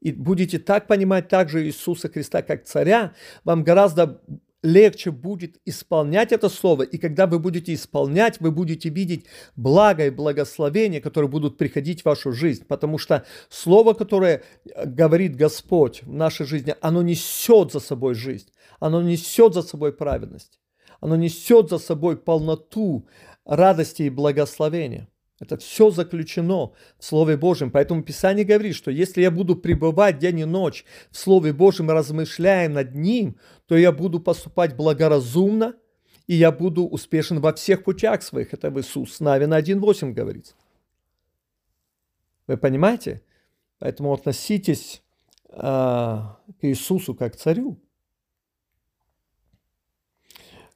и 0.00 0.10
будете 0.10 0.58
так 0.58 0.88
понимать 0.88 1.28
также 1.28 1.64
Иисуса 1.64 2.08
Христа 2.08 2.42
как 2.42 2.64
Царя, 2.64 3.14
вам 3.44 3.62
гораздо 3.62 4.20
легче 4.62 5.10
будет 5.10 5.58
исполнять 5.64 6.32
это 6.32 6.48
слово, 6.48 6.82
и 6.82 6.98
когда 6.98 7.26
вы 7.26 7.38
будете 7.38 7.74
исполнять, 7.74 8.40
вы 8.40 8.50
будете 8.50 8.88
видеть 8.88 9.26
благо 9.56 10.06
и 10.06 10.10
благословение, 10.10 11.00
которые 11.00 11.28
будут 11.28 11.58
приходить 11.58 12.02
в 12.02 12.06
вашу 12.06 12.32
жизнь, 12.32 12.64
потому 12.66 12.98
что 12.98 13.24
слово, 13.48 13.92
которое 13.92 14.42
э, 14.64 14.86
говорит 14.86 15.36
Господь 15.36 16.02
в 16.02 16.12
нашей 16.12 16.46
жизни, 16.46 16.74
оно 16.80 17.02
несет 17.02 17.72
за 17.72 17.80
собой 17.80 18.14
жизнь, 18.14 18.48
оно 18.78 19.02
несет 19.02 19.54
за 19.54 19.62
собой 19.62 19.92
праведность, 19.92 20.60
оно 21.00 21.16
несет 21.16 21.68
за 21.68 21.78
собой 21.78 22.16
полноту 22.16 23.08
радости 23.44 24.02
и 24.02 24.10
благословения. 24.10 25.08
Это 25.42 25.56
все 25.56 25.90
заключено 25.90 26.70
в 26.98 27.04
Слове 27.04 27.36
Божьем. 27.36 27.72
Поэтому 27.72 28.04
Писание 28.04 28.44
говорит, 28.44 28.76
что 28.76 28.92
если 28.92 29.22
я 29.22 29.32
буду 29.32 29.56
пребывать 29.56 30.20
день 30.20 30.38
и 30.38 30.44
ночь 30.44 30.84
в 31.10 31.18
Слове 31.18 31.52
Божьем, 31.52 31.90
размышляя 31.90 32.68
над 32.68 32.94
ним, 32.94 33.36
то 33.66 33.76
я 33.76 33.90
буду 33.90 34.20
поступать 34.20 34.76
благоразумно, 34.76 35.74
и 36.28 36.36
я 36.36 36.52
буду 36.52 36.86
успешен 36.86 37.40
во 37.40 37.52
всех 37.52 37.82
путях 37.82 38.22
своих. 38.22 38.54
Это 38.54 38.70
в 38.70 38.78
Иисус 38.78 39.18
Навина 39.18 39.58
1.8 39.58 40.12
говорится. 40.12 40.54
Вы 42.46 42.56
понимаете? 42.56 43.20
Поэтому 43.80 44.12
относитесь 44.12 45.02
а, 45.48 46.38
к 46.60 46.64
Иисусу 46.64 47.16
как 47.16 47.32
к 47.32 47.36
царю. 47.36 47.80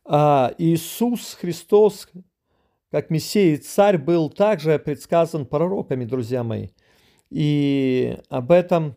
А 0.04 0.52
Иисус 0.58 1.34
Христос 1.34 2.08
как 2.90 3.10
Мессия 3.10 3.54
и 3.54 3.56
Царь 3.56 3.98
был 3.98 4.30
также 4.30 4.78
предсказан 4.78 5.46
пророками, 5.46 6.04
друзья 6.04 6.44
мои. 6.44 6.68
И 7.30 8.16
об 8.28 8.52
этом 8.52 8.96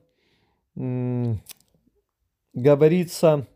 говорится 2.54 3.48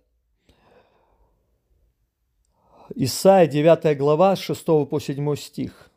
Исайя 2.96 3.48
9 3.48 3.98
глава 3.98 4.36
6 4.36 4.66
по 4.66 5.00
7 5.00 5.36
стих. 5.36 5.92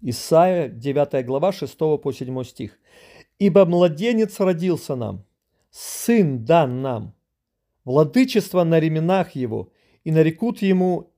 Исайя 0.00 0.68
9 0.68 1.24
глава 1.26 1.52
6 1.52 1.78
по 1.78 2.12
7 2.12 2.44
стих. 2.44 2.78
«Ибо 3.38 3.64
младенец 3.66 4.40
родился 4.40 4.96
нам, 4.96 5.24
сын 5.70 6.44
дан 6.44 6.82
нам, 6.82 7.14
владычество 7.84 8.64
на 8.64 8.80
ременах 8.80 9.36
его, 9.36 9.72
и 10.02 10.10
нарекут 10.10 10.60
ему 10.60 11.12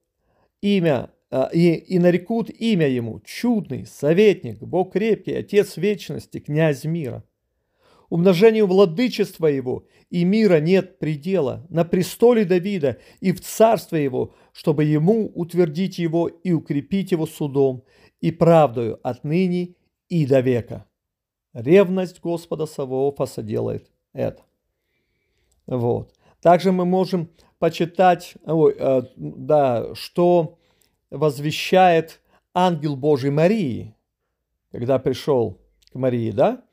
имя 0.60 1.10
и, 1.52 1.74
и 1.74 1.98
нарекут 1.98 2.50
имя 2.50 2.88
ему 2.88 3.20
чудный, 3.20 3.86
советник, 3.86 4.58
Бог 4.60 4.92
крепкий, 4.92 5.34
Отец 5.34 5.76
вечности, 5.76 6.40
князь 6.40 6.84
мира. 6.84 7.24
Умножению 8.08 8.66
владычества 8.66 9.46
его 9.46 9.86
и 10.10 10.24
мира 10.24 10.58
нет 10.60 10.98
предела 10.98 11.64
на 11.68 11.84
престоле 11.84 12.44
Давида 12.44 12.98
и 13.20 13.30
в 13.30 13.40
царстве 13.40 14.02
его, 14.02 14.34
чтобы 14.52 14.82
ему 14.82 15.30
утвердить 15.32 15.98
его 15.98 16.26
и 16.26 16.50
укрепить 16.52 17.12
его 17.12 17.26
судом 17.26 17.84
и 18.20 18.32
правдою 18.32 18.98
отныне 19.04 19.76
и 20.08 20.26
до 20.26 20.40
века. 20.40 20.86
Ревность 21.52 22.20
Господа 22.20 22.66
Саваофа 22.66 23.26
соделает 23.26 23.88
это. 24.12 24.42
Вот. 25.66 26.12
Также 26.42 26.72
мы 26.72 26.84
можем 26.84 27.30
почитать, 27.60 28.34
ой, 28.44 28.74
э, 28.76 29.02
да, 29.16 29.94
что 29.94 30.58
возвещает 31.10 32.20
ангел 32.54 32.96
Божий 32.96 33.30
Марии, 33.30 33.94
когда 34.72 34.98
пришел 34.98 35.60
к 35.92 35.94
Марии, 35.94 36.30
да? 36.30 36.64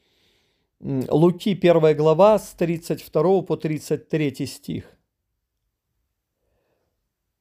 Луки 0.80 1.54
1 1.54 1.98
глава 1.98 2.38
с 2.38 2.52
32 2.52 3.42
по 3.42 3.58
33 3.58 4.46
стих. 4.46 4.98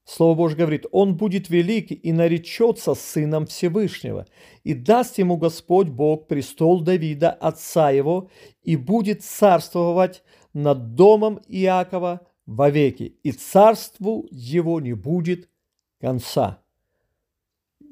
Слово 0.06 0.36
Божье 0.36 0.58
говорит, 0.58 0.86
«Он 0.92 1.16
будет 1.16 1.50
велик 1.50 1.90
и 1.90 2.12
наречется 2.12 2.94
Сыном 2.94 3.46
Всевышнего, 3.46 4.26
и 4.62 4.72
даст 4.72 5.18
ему 5.18 5.36
Господь 5.36 5.88
Бог 5.88 6.28
престол 6.28 6.80
Давида, 6.80 7.30
отца 7.30 7.90
его, 7.90 8.30
и 8.62 8.76
будет 8.76 9.24
царствовать 9.24 10.22
над 10.54 10.94
домом 10.94 11.40
Иакова 11.48 12.20
вовеки, 12.46 13.18
и 13.24 13.32
царству 13.32 14.26
его 14.30 14.80
не 14.80 14.92
будет 14.92 15.50
конца». 16.00 16.62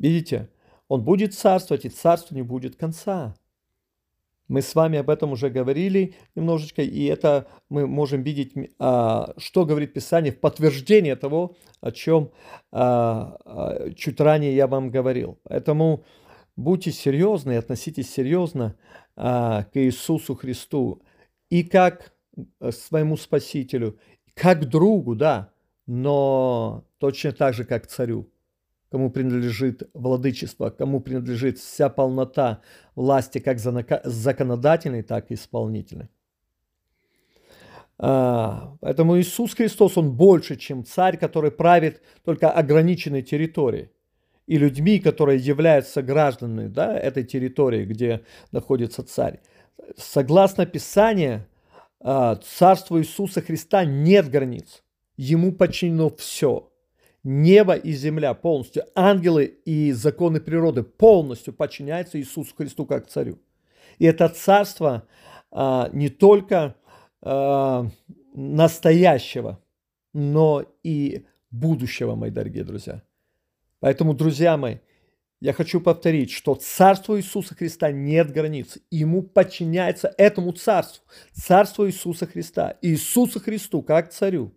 Видите, 0.05 0.51
он 0.87 1.03
будет 1.03 1.33
царствовать, 1.33 1.87
и 1.87 1.89
царству 1.89 2.35
не 2.35 2.43
будет 2.43 2.77
конца. 2.77 3.35
Мы 4.49 4.61
с 4.61 4.75
вами 4.75 4.99
об 4.99 5.09
этом 5.09 5.33
уже 5.33 5.49
говорили 5.49 6.15
немножечко, 6.35 6.83
и 6.83 7.05
это 7.05 7.47
мы 7.71 7.87
можем 7.87 8.23
видеть, 8.23 8.53
а, 8.79 9.33
что 9.39 9.65
говорит 9.65 9.95
Писание 9.95 10.31
в 10.31 10.41
подтверждение 10.41 11.17
того, 11.17 11.57
о 11.81 11.91
чем 11.91 12.33
а, 12.71 13.39
а, 13.47 13.93
чуть 13.95 14.21
ранее 14.21 14.55
я 14.55 14.67
вам 14.67 14.91
говорил. 14.91 15.39
Поэтому 15.45 16.05
будьте 16.55 16.93
серьезны 16.93 17.57
относитесь 17.57 18.13
серьезно 18.13 18.77
к 19.17 19.71
Иисусу 19.73 20.35
Христу 20.35 21.01
и 21.49 21.63
как 21.63 22.13
к 22.61 22.73
своему 22.73 23.17
Спасителю, 23.17 23.99
как 24.35 24.69
другу, 24.69 25.15
да, 25.15 25.51
но 25.87 26.85
точно 26.99 27.33
так 27.33 27.55
же, 27.55 27.65
как 27.65 27.87
царю 27.87 28.29
кому 28.95 29.11
принадлежит 29.11 29.91
владычество, 29.93 30.71
кому 30.71 31.01
принадлежит 31.01 31.59
вся 31.59 31.89
полнота 31.89 32.61
власти 32.95 33.41
как 33.41 33.59
законодательной, 33.59 35.03
так 35.03 35.33
и 35.33 35.35
исполнительной. 35.35 36.11
А, 37.99 38.77
поэтому 38.81 39.19
Иисус 39.19 39.55
Христос, 39.55 39.99
Он 39.99 40.13
больше, 40.13 40.55
чем 40.55 40.85
царь, 40.85 41.17
который 41.17 41.51
правит 41.51 42.03
только 42.25 42.53
ограниченной 42.53 43.23
территорией 43.23 43.91
и 44.47 44.59
людьми, 44.59 45.01
которые 45.01 45.41
являются 45.41 46.01
гражданами 46.01 46.69
да, 46.69 46.97
этой 46.97 47.25
территории, 47.25 47.85
где 47.85 48.21
находится 48.53 49.03
царь. 49.03 49.41
Согласно 49.97 50.67
Писанию, 50.67 51.49
а, 51.99 52.37
царству 52.37 53.01
Иисуса 53.01 53.41
Христа 53.41 53.85
нет 53.85 54.31
границ. 54.31 54.85
Ему 55.17 55.51
подчинено 55.51 56.11
все– 56.11 56.71
Небо 57.25 57.75
и 57.75 57.93
земля 57.93 58.35
полностью, 58.35 58.85
ангелы 58.95 59.45
и 59.65 59.93
законы 59.93 60.41
природы 60.41 60.83
полностью 60.83 61.55
подчиняются 61.55 62.21
Иисусу 62.21 62.55
Христу 62.55 62.85
как 62.85 63.09
царю. 63.09 63.39
И 63.99 64.05
это 64.05 64.29
царство 64.29 65.09
а, 65.51 65.89
не 65.95 66.11
только 66.11 66.77
а, 67.23 67.89
настоящего, 68.35 69.59
но 70.13 70.65
и 70.83 71.25
будущего, 71.51 72.15
мои 72.15 72.31
дорогие 72.31 72.65
друзья. 72.65 73.03
Поэтому, 73.81 74.13
друзья 74.13 74.59
мои, 74.59 74.79
я 75.41 75.53
хочу 75.53 75.81
повторить, 75.81 76.31
что 76.31 76.55
царство 76.55 77.19
Иисуса 77.19 77.55
Христа 77.55 77.91
нет 77.91 78.33
границ. 78.33 78.79
Ему 78.91 79.23
подчиняется 79.23 80.13
этому 80.19 80.53
царству. 80.53 81.05
Царство 81.33 81.87
Иисуса 81.87 82.27
Христа. 82.27 82.77
Иисусу 82.83 83.41
Христу, 83.41 83.83
как 83.83 84.11
царю, 84.11 84.55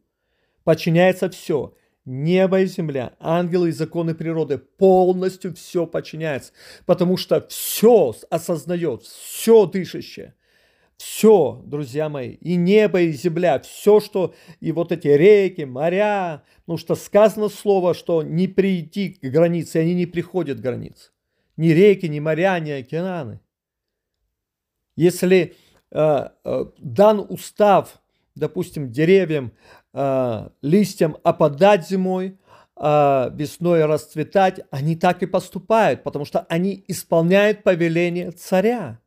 подчиняется 0.64 1.30
все. 1.30 1.74
Небо 2.10 2.62
и 2.62 2.68
земля, 2.68 3.12
ангелы 3.20 3.68
и 3.68 3.74
законы 3.74 4.16
природы 4.16 4.60
полностью 4.60 5.54
все 5.54 5.86
подчиняется, 5.86 6.54
потому 6.86 7.18
что 7.18 7.46
все 7.50 8.16
осознает, 8.30 9.04
все 9.04 9.66
дышащее, 9.66 10.34
все, 10.96 11.62
друзья 11.66 12.08
мои, 12.08 12.36
и 12.36 12.56
небо, 12.56 13.02
и 13.02 13.12
земля, 13.12 13.60
все, 13.60 14.00
что, 14.00 14.34
и 14.62 14.72
вот 14.72 14.94
эти 14.94 15.10
реки, 15.10 15.66
моря, 15.66 16.44
потому 16.62 16.78
что 16.78 16.96
сказано 16.96 17.50
слово, 17.50 17.94
что 17.94 18.24
не 18.24 18.48
прийти 18.48 19.10
к 19.10 19.26
границе, 19.26 19.76
они 19.76 19.94
не 19.94 20.06
приходят 20.06 20.60
к 20.60 20.62
границе. 20.62 21.12
Ни 21.58 21.72
реки, 21.72 22.06
ни 22.08 22.22
моря, 22.22 22.58
ни 22.62 22.72
океаны. 22.72 23.42
Если 24.96 25.56
э, 25.92 26.30
э, 26.46 26.66
дан 26.78 27.26
устав, 27.28 28.02
допустим, 28.38 28.92
деревьям 28.92 29.52
э, 29.94 30.50
листьям 30.62 31.18
опадать 31.24 31.88
зимой, 31.88 32.38
э, 32.76 33.30
весной 33.34 33.86
расцветать, 33.86 34.62
они 34.72 34.96
так 34.96 35.24
и 35.24 35.26
поступают, 35.26 36.04
потому 36.04 36.26
что 36.26 36.46
они 36.50 36.84
исполняют 36.88 37.64
повеление 37.64 38.32
царя. 38.32 39.00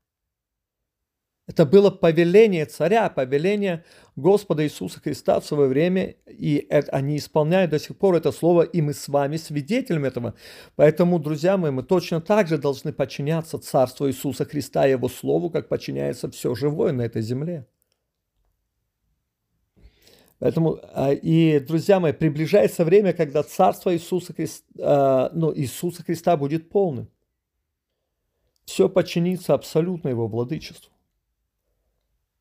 Это 1.51 1.67
было 1.67 1.91
повеление 1.91 2.65
царя, 2.65 3.11
повеление 3.11 3.85
Господа 4.15 4.63
Иисуса 4.63 5.01
Христа 5.01 5.41
в 5.41 5.45
свое 5.45 5.69
время, 5.69 6.15
и 6.29 6.65
это, 6.71 6.93
они 6.93 7.17
исполняют 7.17 7.73
до 7.73 7.81
сих 7.81 7.97
пор 7.97 8.15
это 8.15 8.31
слово, 8.31 8.63
и 8.63 8.81
мы 8.81 8.95
с 8.95 9.09
вами 9.09 9.37
свидетелем 9.37 10.05
этого. 10.05 10.35
Поэтому, 10.77 11.19
друзья 11.19 11.57
мои, 11.57 11.73
мы 11.73 11.83
точно 11.83 12.21
так 12.21 12.47
же 12.47 12.57
должны 12.57 12.93
подчиняться 12.93 13.59
Царству 13.59 14.07
Иисуса 14.09 14.45
Христа 14.45 14.87
и 14.87 14.93
Его 14.93 15.09
Слову, 15.09 15.51
как 15.51 15.69
подчиняется 15.69 16.31
все 16.31 16.55
живое 16.55 16.93
на 16.93 17.03
этой 17.03 17.21
земле. 17.21 17.67
Поэтому, 20.41 20.81
а, 20.95 21.13
и, 21.13 21.61
друзья 21.61 22.01
мои, 22.01 22.13
приближается 22.13 22.85
время, 22.85 23.13
когда 23.13 23.43
Царство 23.43 23.95
Иисуса 23.95 24.33
Христа, 24.33 25.31
ну, 25.35 25.55
Иисуса 25.55 26.03
Христа 26.03 26.37
будет 26.37 26.71
полным. 26.71 27.09
Все 28.65 28.89
подчинится 28.89 29.53
абсолютно 29.53 30.09
Его 30.09 30.27
владычеству. 30.27 30.93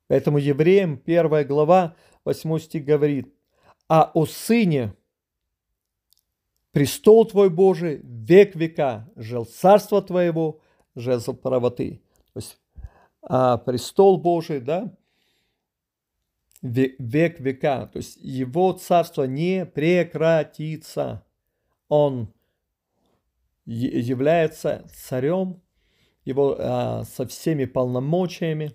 Поэтому 0.07 0.37
евреям 0.37 0.99
1 1.05 1.45
глава 1.45 1.95
8 2.23 2.59
стих 2.59 2.85
говорит, 2.85 3.33
а 3.89 4.09
о 4.13 4.25
Сыне 4.25 4.95
престол 6.71 7.25
Твой 7.25 7.49
Божий, 7.49 7.99
век 8.01 8.55
века, 8.55 9.09
жил 9.17 9.45
царство 9.45 10.01
Твоего, 10.01 10.61
жезл 10.95 11.33
правоты. 11.33 12.01
То 12.33 12.39
есть 12.39 12.59
а 13.21 13.57
престол 13.57 14.17
Божий, 14.17 14.61
да, 14.61 14.95
век 16.62 17.39
века, 17.39 17.88
то 17.88 17.97
есть 17.97 18.18
его 18.18 18.74
царство 18.74 19.24
не 19.24 19.66
прекратится. 19.66 21.26
Он 21.88 22.34
является 23.66 24.88
царем, 24.93 25.62
его 26.26 26.55
а, 26.60 27.03
со 27.05 27.26
всеми 27.28 27.66
полномочиями, 27.66 28.74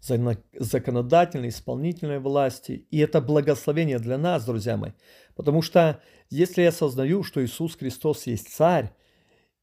законодательной, 0.00 1.48
исполнительной 1.48 2.20
власти. 2.20 2.86
И 2.90 2.98
это 2.98 3.20
благословение 3.20 3.98
для 3.98 4.16
нас, 4.18 4.44
друзья 4.44 4.76
мои. 4.76 4.92
Потому 5.34 5.62
что 5.62 6.00
если 6.30 6.62
я 6.62 6.68
осознаю, 6.68 7.22
что 7.22 7.44
Иисус 7.44 7.76
Христос 7.76 8.26
есть 8.26 8.48
Царь, 8.48 8.92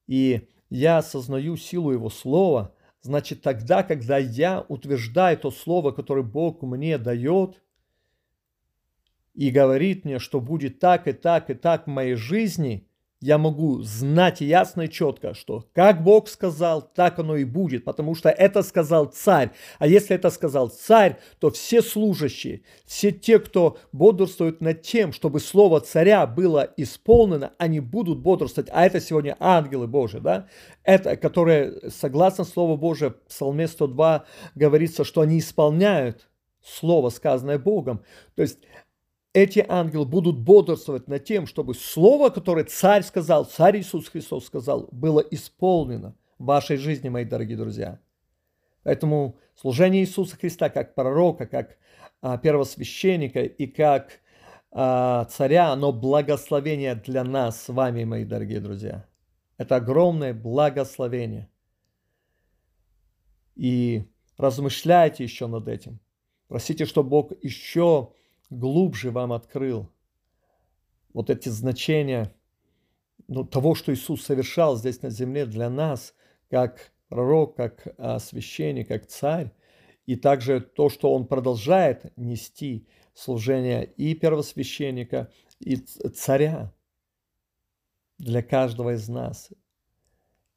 и 0.06 0.48
я 0.68 0.98
осознаю 0.98 1.56
силу 1.56 1.90
Его 1.92 2.10
Слова, 2.10 2.74
значит 3.06 3.40
тогда, 3.42 3.82
когда 3.82 4.18
я 4.18 4.66
утверждаю 4.68 5.38
то 5.38 5.50
Слово, 5.50 5.92
которое 5.92 6.22
Бог 6.22 6.62
мне 6.62 6.98
дает, 6.98 7.62
и 9.32 9.50
говорит 9.50 10.04
мне, 10.04 10.18
что 10.18 10.40
будет 10.40 10.78
так 10.78 11.08
и 11.08 11.12
так 11.12 11.48
и 11.50 11.54
так 11.54 11.86
в 11.86 11.90
моей 11.90 12.14
жизни– 12.14 12.86
я 13.20 13.38
могу 13.38 13.82
знать 13.82 14.40
ясно 14.40 14.82
и 14.82 14.90
четко, 14.90 15.32
что 15.34 15.64
как 15.72 16.02
Бог 16.02 16.28
сказал, 16.28 16.82
так 16.82 17.18
оно 17.18 17.36
и 17.36 17.44
будет, 17.44 17.84
потому 17.84 18.14
что 18.14 18.28
это 18.28 18.62
сказал 18.62 19.06
царь. 19.06 19.50
А 19.78 19.86
если 19.86 20.14
это 20.14 20.30
сказал 20.30 20.68
царь, 20.68 21.18
то 21.40 21.50
все 21.50 21.80
служащие, 21.80 22.62
все 22.84 23.12
те, 23.12 23.38
кто 23.38 23.78
бодрствует 23.92 24.60
над 24.60 24.82
тем, 24.82 25.12
чтобы 25.12 25.40
слово 25.40 25.80
царя 25.80 26.26
было 26.26 26.68
исполнено, 26.76 27.52
они 27.58 27.80
будут 27.80 28.18
бодрствовать. 28.18 28.70
А 28.72 28.84
это 28.84 29.00
сегодня 29.00 29.36
ангелы 29.40 29.86
Божии, 29.86 30.18
да? 30.18 30.48
Это, 30.84 31.16
которые, 31.16 31.90
согласно 31.90 32.44
Слову 32.44 32.76
Божие, 32.76 33.10
в 33.10 33.28
Псалме 33.28 33.66
102 33.66 34.24
говорится, 34.54 35.04
что 35.04 35.22
они 35.22 35.38
исполняют 35.38 36.28
слово, 36.62 37.10
сказанное 37.10 37.58
Богом. 37.58 38.04
То 38.34 38.42
есть 38.42 38.58
эти 39.36 39.62
ангелы 39.68 40.06
будут 40.06 40.38
бодрствовать 40.38 41.08
над 41.08 41.24
тем, 41.24 41.46
чтобы 41.46 41.74
слово, 41.74 42.30
которое 42.30 42.64
царь 42.64 43.02
сказал, 43.02 43.44
царь 43.44 43.80
Иисус 43.80 44.08
Христос 44.08 44.46
сказал, 44.46 44.88
было 44.90 45.20
исполнено 45.20 46.16
в 46.38 46.46
вашей 46.46 46.78
жизни, 46.78 47.10
мои 47.10 47.26
дорогие 47.26 47.58
друзья. 47.58 48.00
Поэтому 48.82 49.36
служение 49.54 50.02
Иисуса 50.02 50.38
Христа 50.38 50.70
как 50.70 50.94
пророка, 50.94 51.44
как 51.46 51.76
а, 52.22 52.38
первосвященника 52.38 53.42
и 53.42 53.66
как 53.66 54.20
а, 54.70 55.26
царя, 55.26 55.70
оно 55.70 55.92
благословение 55.92 56.94
для 56.94 57.22
нас 57.22 57.60
с 57.60 57.68
вами, 57.68 58.04
мои 58.04 58.24
дорогие 58.24 58.60
друзья. 58.60 59.06
Это 59.58 59.76
огромное 59.76 60.32
благословение. 60.32 61.50
И 63.54 64.08
размышляйте 64.38 65.24
еще 65.24 65.46
над 65.46 65.68
этим. 65.68 66.00
Просите, 66.48 66.86
чтобы 66.86 67.10
Бог 67.10 67.32
еще 67.42 68.14
глубже 68.50 69.10
вам 69.10 69.32
открыл 69.32 69.90
вот 71.12 71.30
эти 71.30 71.48
значения 71.48 72.32
ну, 73.28 73.44
того, 73.44 73.74
что 73.74 73.92
Иисус 73.92 74.24
совершал 74.24 74.76
здесь 74.76 75.02
на 75.02 75.10
земле 75.10 75.46
для 75.46 75.70
нас, 75.70 76.14
как 76.50 76.92
пророк, 77.08 77.56
как 77.56 77.88
а, 77.98 78.18
священник, 78.18 78.88
как 78.88 79.06
царь, 79.06 79.52
и 80.06 80.16
также 80.16 80.60
то, 80.60 80.88
что 80.88 81.12
он 81.12 81.26
продолжает 81.26 82.16
нести 82.16 82.86
служение 83.14 83.84
и 83.84 84.14
первосвященника, 84.14 85.30
и 85.58 85.76
царя 85.76 86.72
для 88.18 88.42
каждого 88.42 88.94
из 88.94 89.08
нас. 89.08 89.50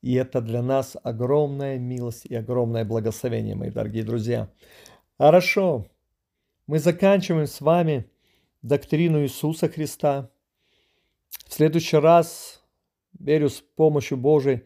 И 0.02 0.14
это 0.14 0.42
для 0.42 0.62
нас 0.62 0.96
огромная 1.04 1.78
милость 1.78 2.26
и 2.26 2.36
огромное 2.36 2.86
благословение, 2.86 3.56
мои 3.56 3.70
дорогие 3.70 4.04
друзья. 4.04 4.50
Хорошо. 5.18 5.88
Мы 6.70 6.78
заканчиваем 6.78 7.48
с 7.48 7.62
вами 7.62 8.06
доктрину 8.62 9.24
Иисуса 9.24 9.68
Христа. 9.70 10.30
В 11.48 11.52
следующий 11.52 11.98
раз, 11.98 12.64
верю, 13.18 13.50
с 13.50 13.60
помощью 13.60 14.20
Божией, 14.20 14.62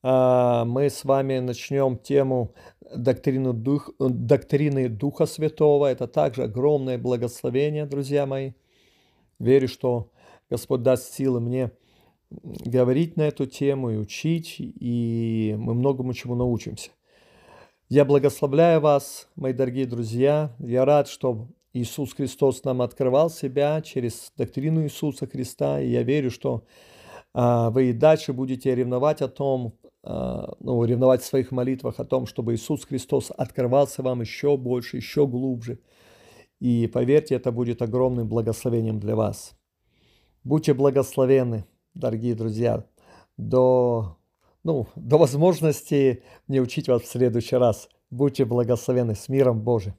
а, 0.00 0.64
мы 0.64 0.88
с 0.88 1.04
вами 1.04 1.40
начнем 1.40 1.98
тему 1.98 2.54
доктрины, 2.94 3.54
Дух, 3.54 3.90
доктрины 3.98 4.88
Духа 4.88 5.26
Святого. 5.26 5.86
Это 5.86 6.06
также 6.06 6.44
огромное 6.44 6.96
благословение, 6.96 7.86
друзья 7.86 8.24
мои. 8.24 8.52
Верю, 9.40 9.66
что 9.66 10.12
Господь 10.48 10.84
даст 10.84 11.12
силы 11.12 11.40
мне 11.40 11.72
говорить 12.30 13.16
на 13.16 13.22
эту 13.22 13.46
тему 13.46 13.90
и 13.90 13.96
учить, 13.96 14.54
и 14.60 15.56
мы 15.58 15.74
многому 15.74 16.14
чему 16.14 16.36
научимся. 16.36 16.90
Я 17.90 18.04
благословляю 18.04 18.82
вас, 18.82 19.28
мои 19.34 19.54
дорогие 19.54 19.86
друзья. 19.86 20.54
Я 20.58 20.84
рад, 20.84 21.08
что 21.08 21.48
Иисус 21.72 22.12
Христос 22.12 22.62
нам 22.64 22.82
открывал 22.82 23.30
себя 23.30 23.80
через 23.80 24.30
доктрину 24.36 24.84
Иисуса 24.84 25.26
Христа. 25.26 25.80
И 25.80 25.88
я 25.88 26.02
верю, 26.02 26.30
что 26.30 26.66
а, 27.32 27.70
вы 27.70 27.88
и 27.88 27.92
дальше 27.94 28.34
будете 28.34 28.74
ревновать 28.74 29.22
о 29.22 29.28
том, 29.28 29.72
а, 30.02 30.54
ну, 30.60 30.84
ревновать 30.84 31.22
в 31.22 31.24
своих 31.24 31.50
молитвах 31.50 31.98
о 31.98 32.04
том, 32.04 32.26
чтобы 32.26 32.54
Иисус 32.54 32.84
Христос 32.84 33.32
открывался 33.34 34.02
вам 34.02 34.20
еще 34.20 34.58
больше, 34.58 34.98
еще 34.98 35.26
глубже. 35.26 35.78
И 36.60 36.88
поверьте, 36.88 37.36
это 37.36 37.52
будет 37.52 37.80
огромным 37.80 38.28
благословением 38.28 39.00
для 39.00 39.16
вас. 39.16 39.54
Будьте 40.44 40.74
благословенны, 40.74 41.64
дорогие 41.94 42.34
друзья, 42.34 42.84
до 43.38 44.17
ну, 44.68 44.86
до 44.96 45.16
возможности 45.16 46.22
не 46.46 46.60
учить 46.60 46.88
вас 46.88 47.02
в 47.02 47.06
следующий 47.06 47.56
раз. 47.56 47.88
Будьте 48.10 48.44
благословены 48.44 49.14
с 49.14 49.30
миром 49.30 49.62
Божиим. 49.62 49.94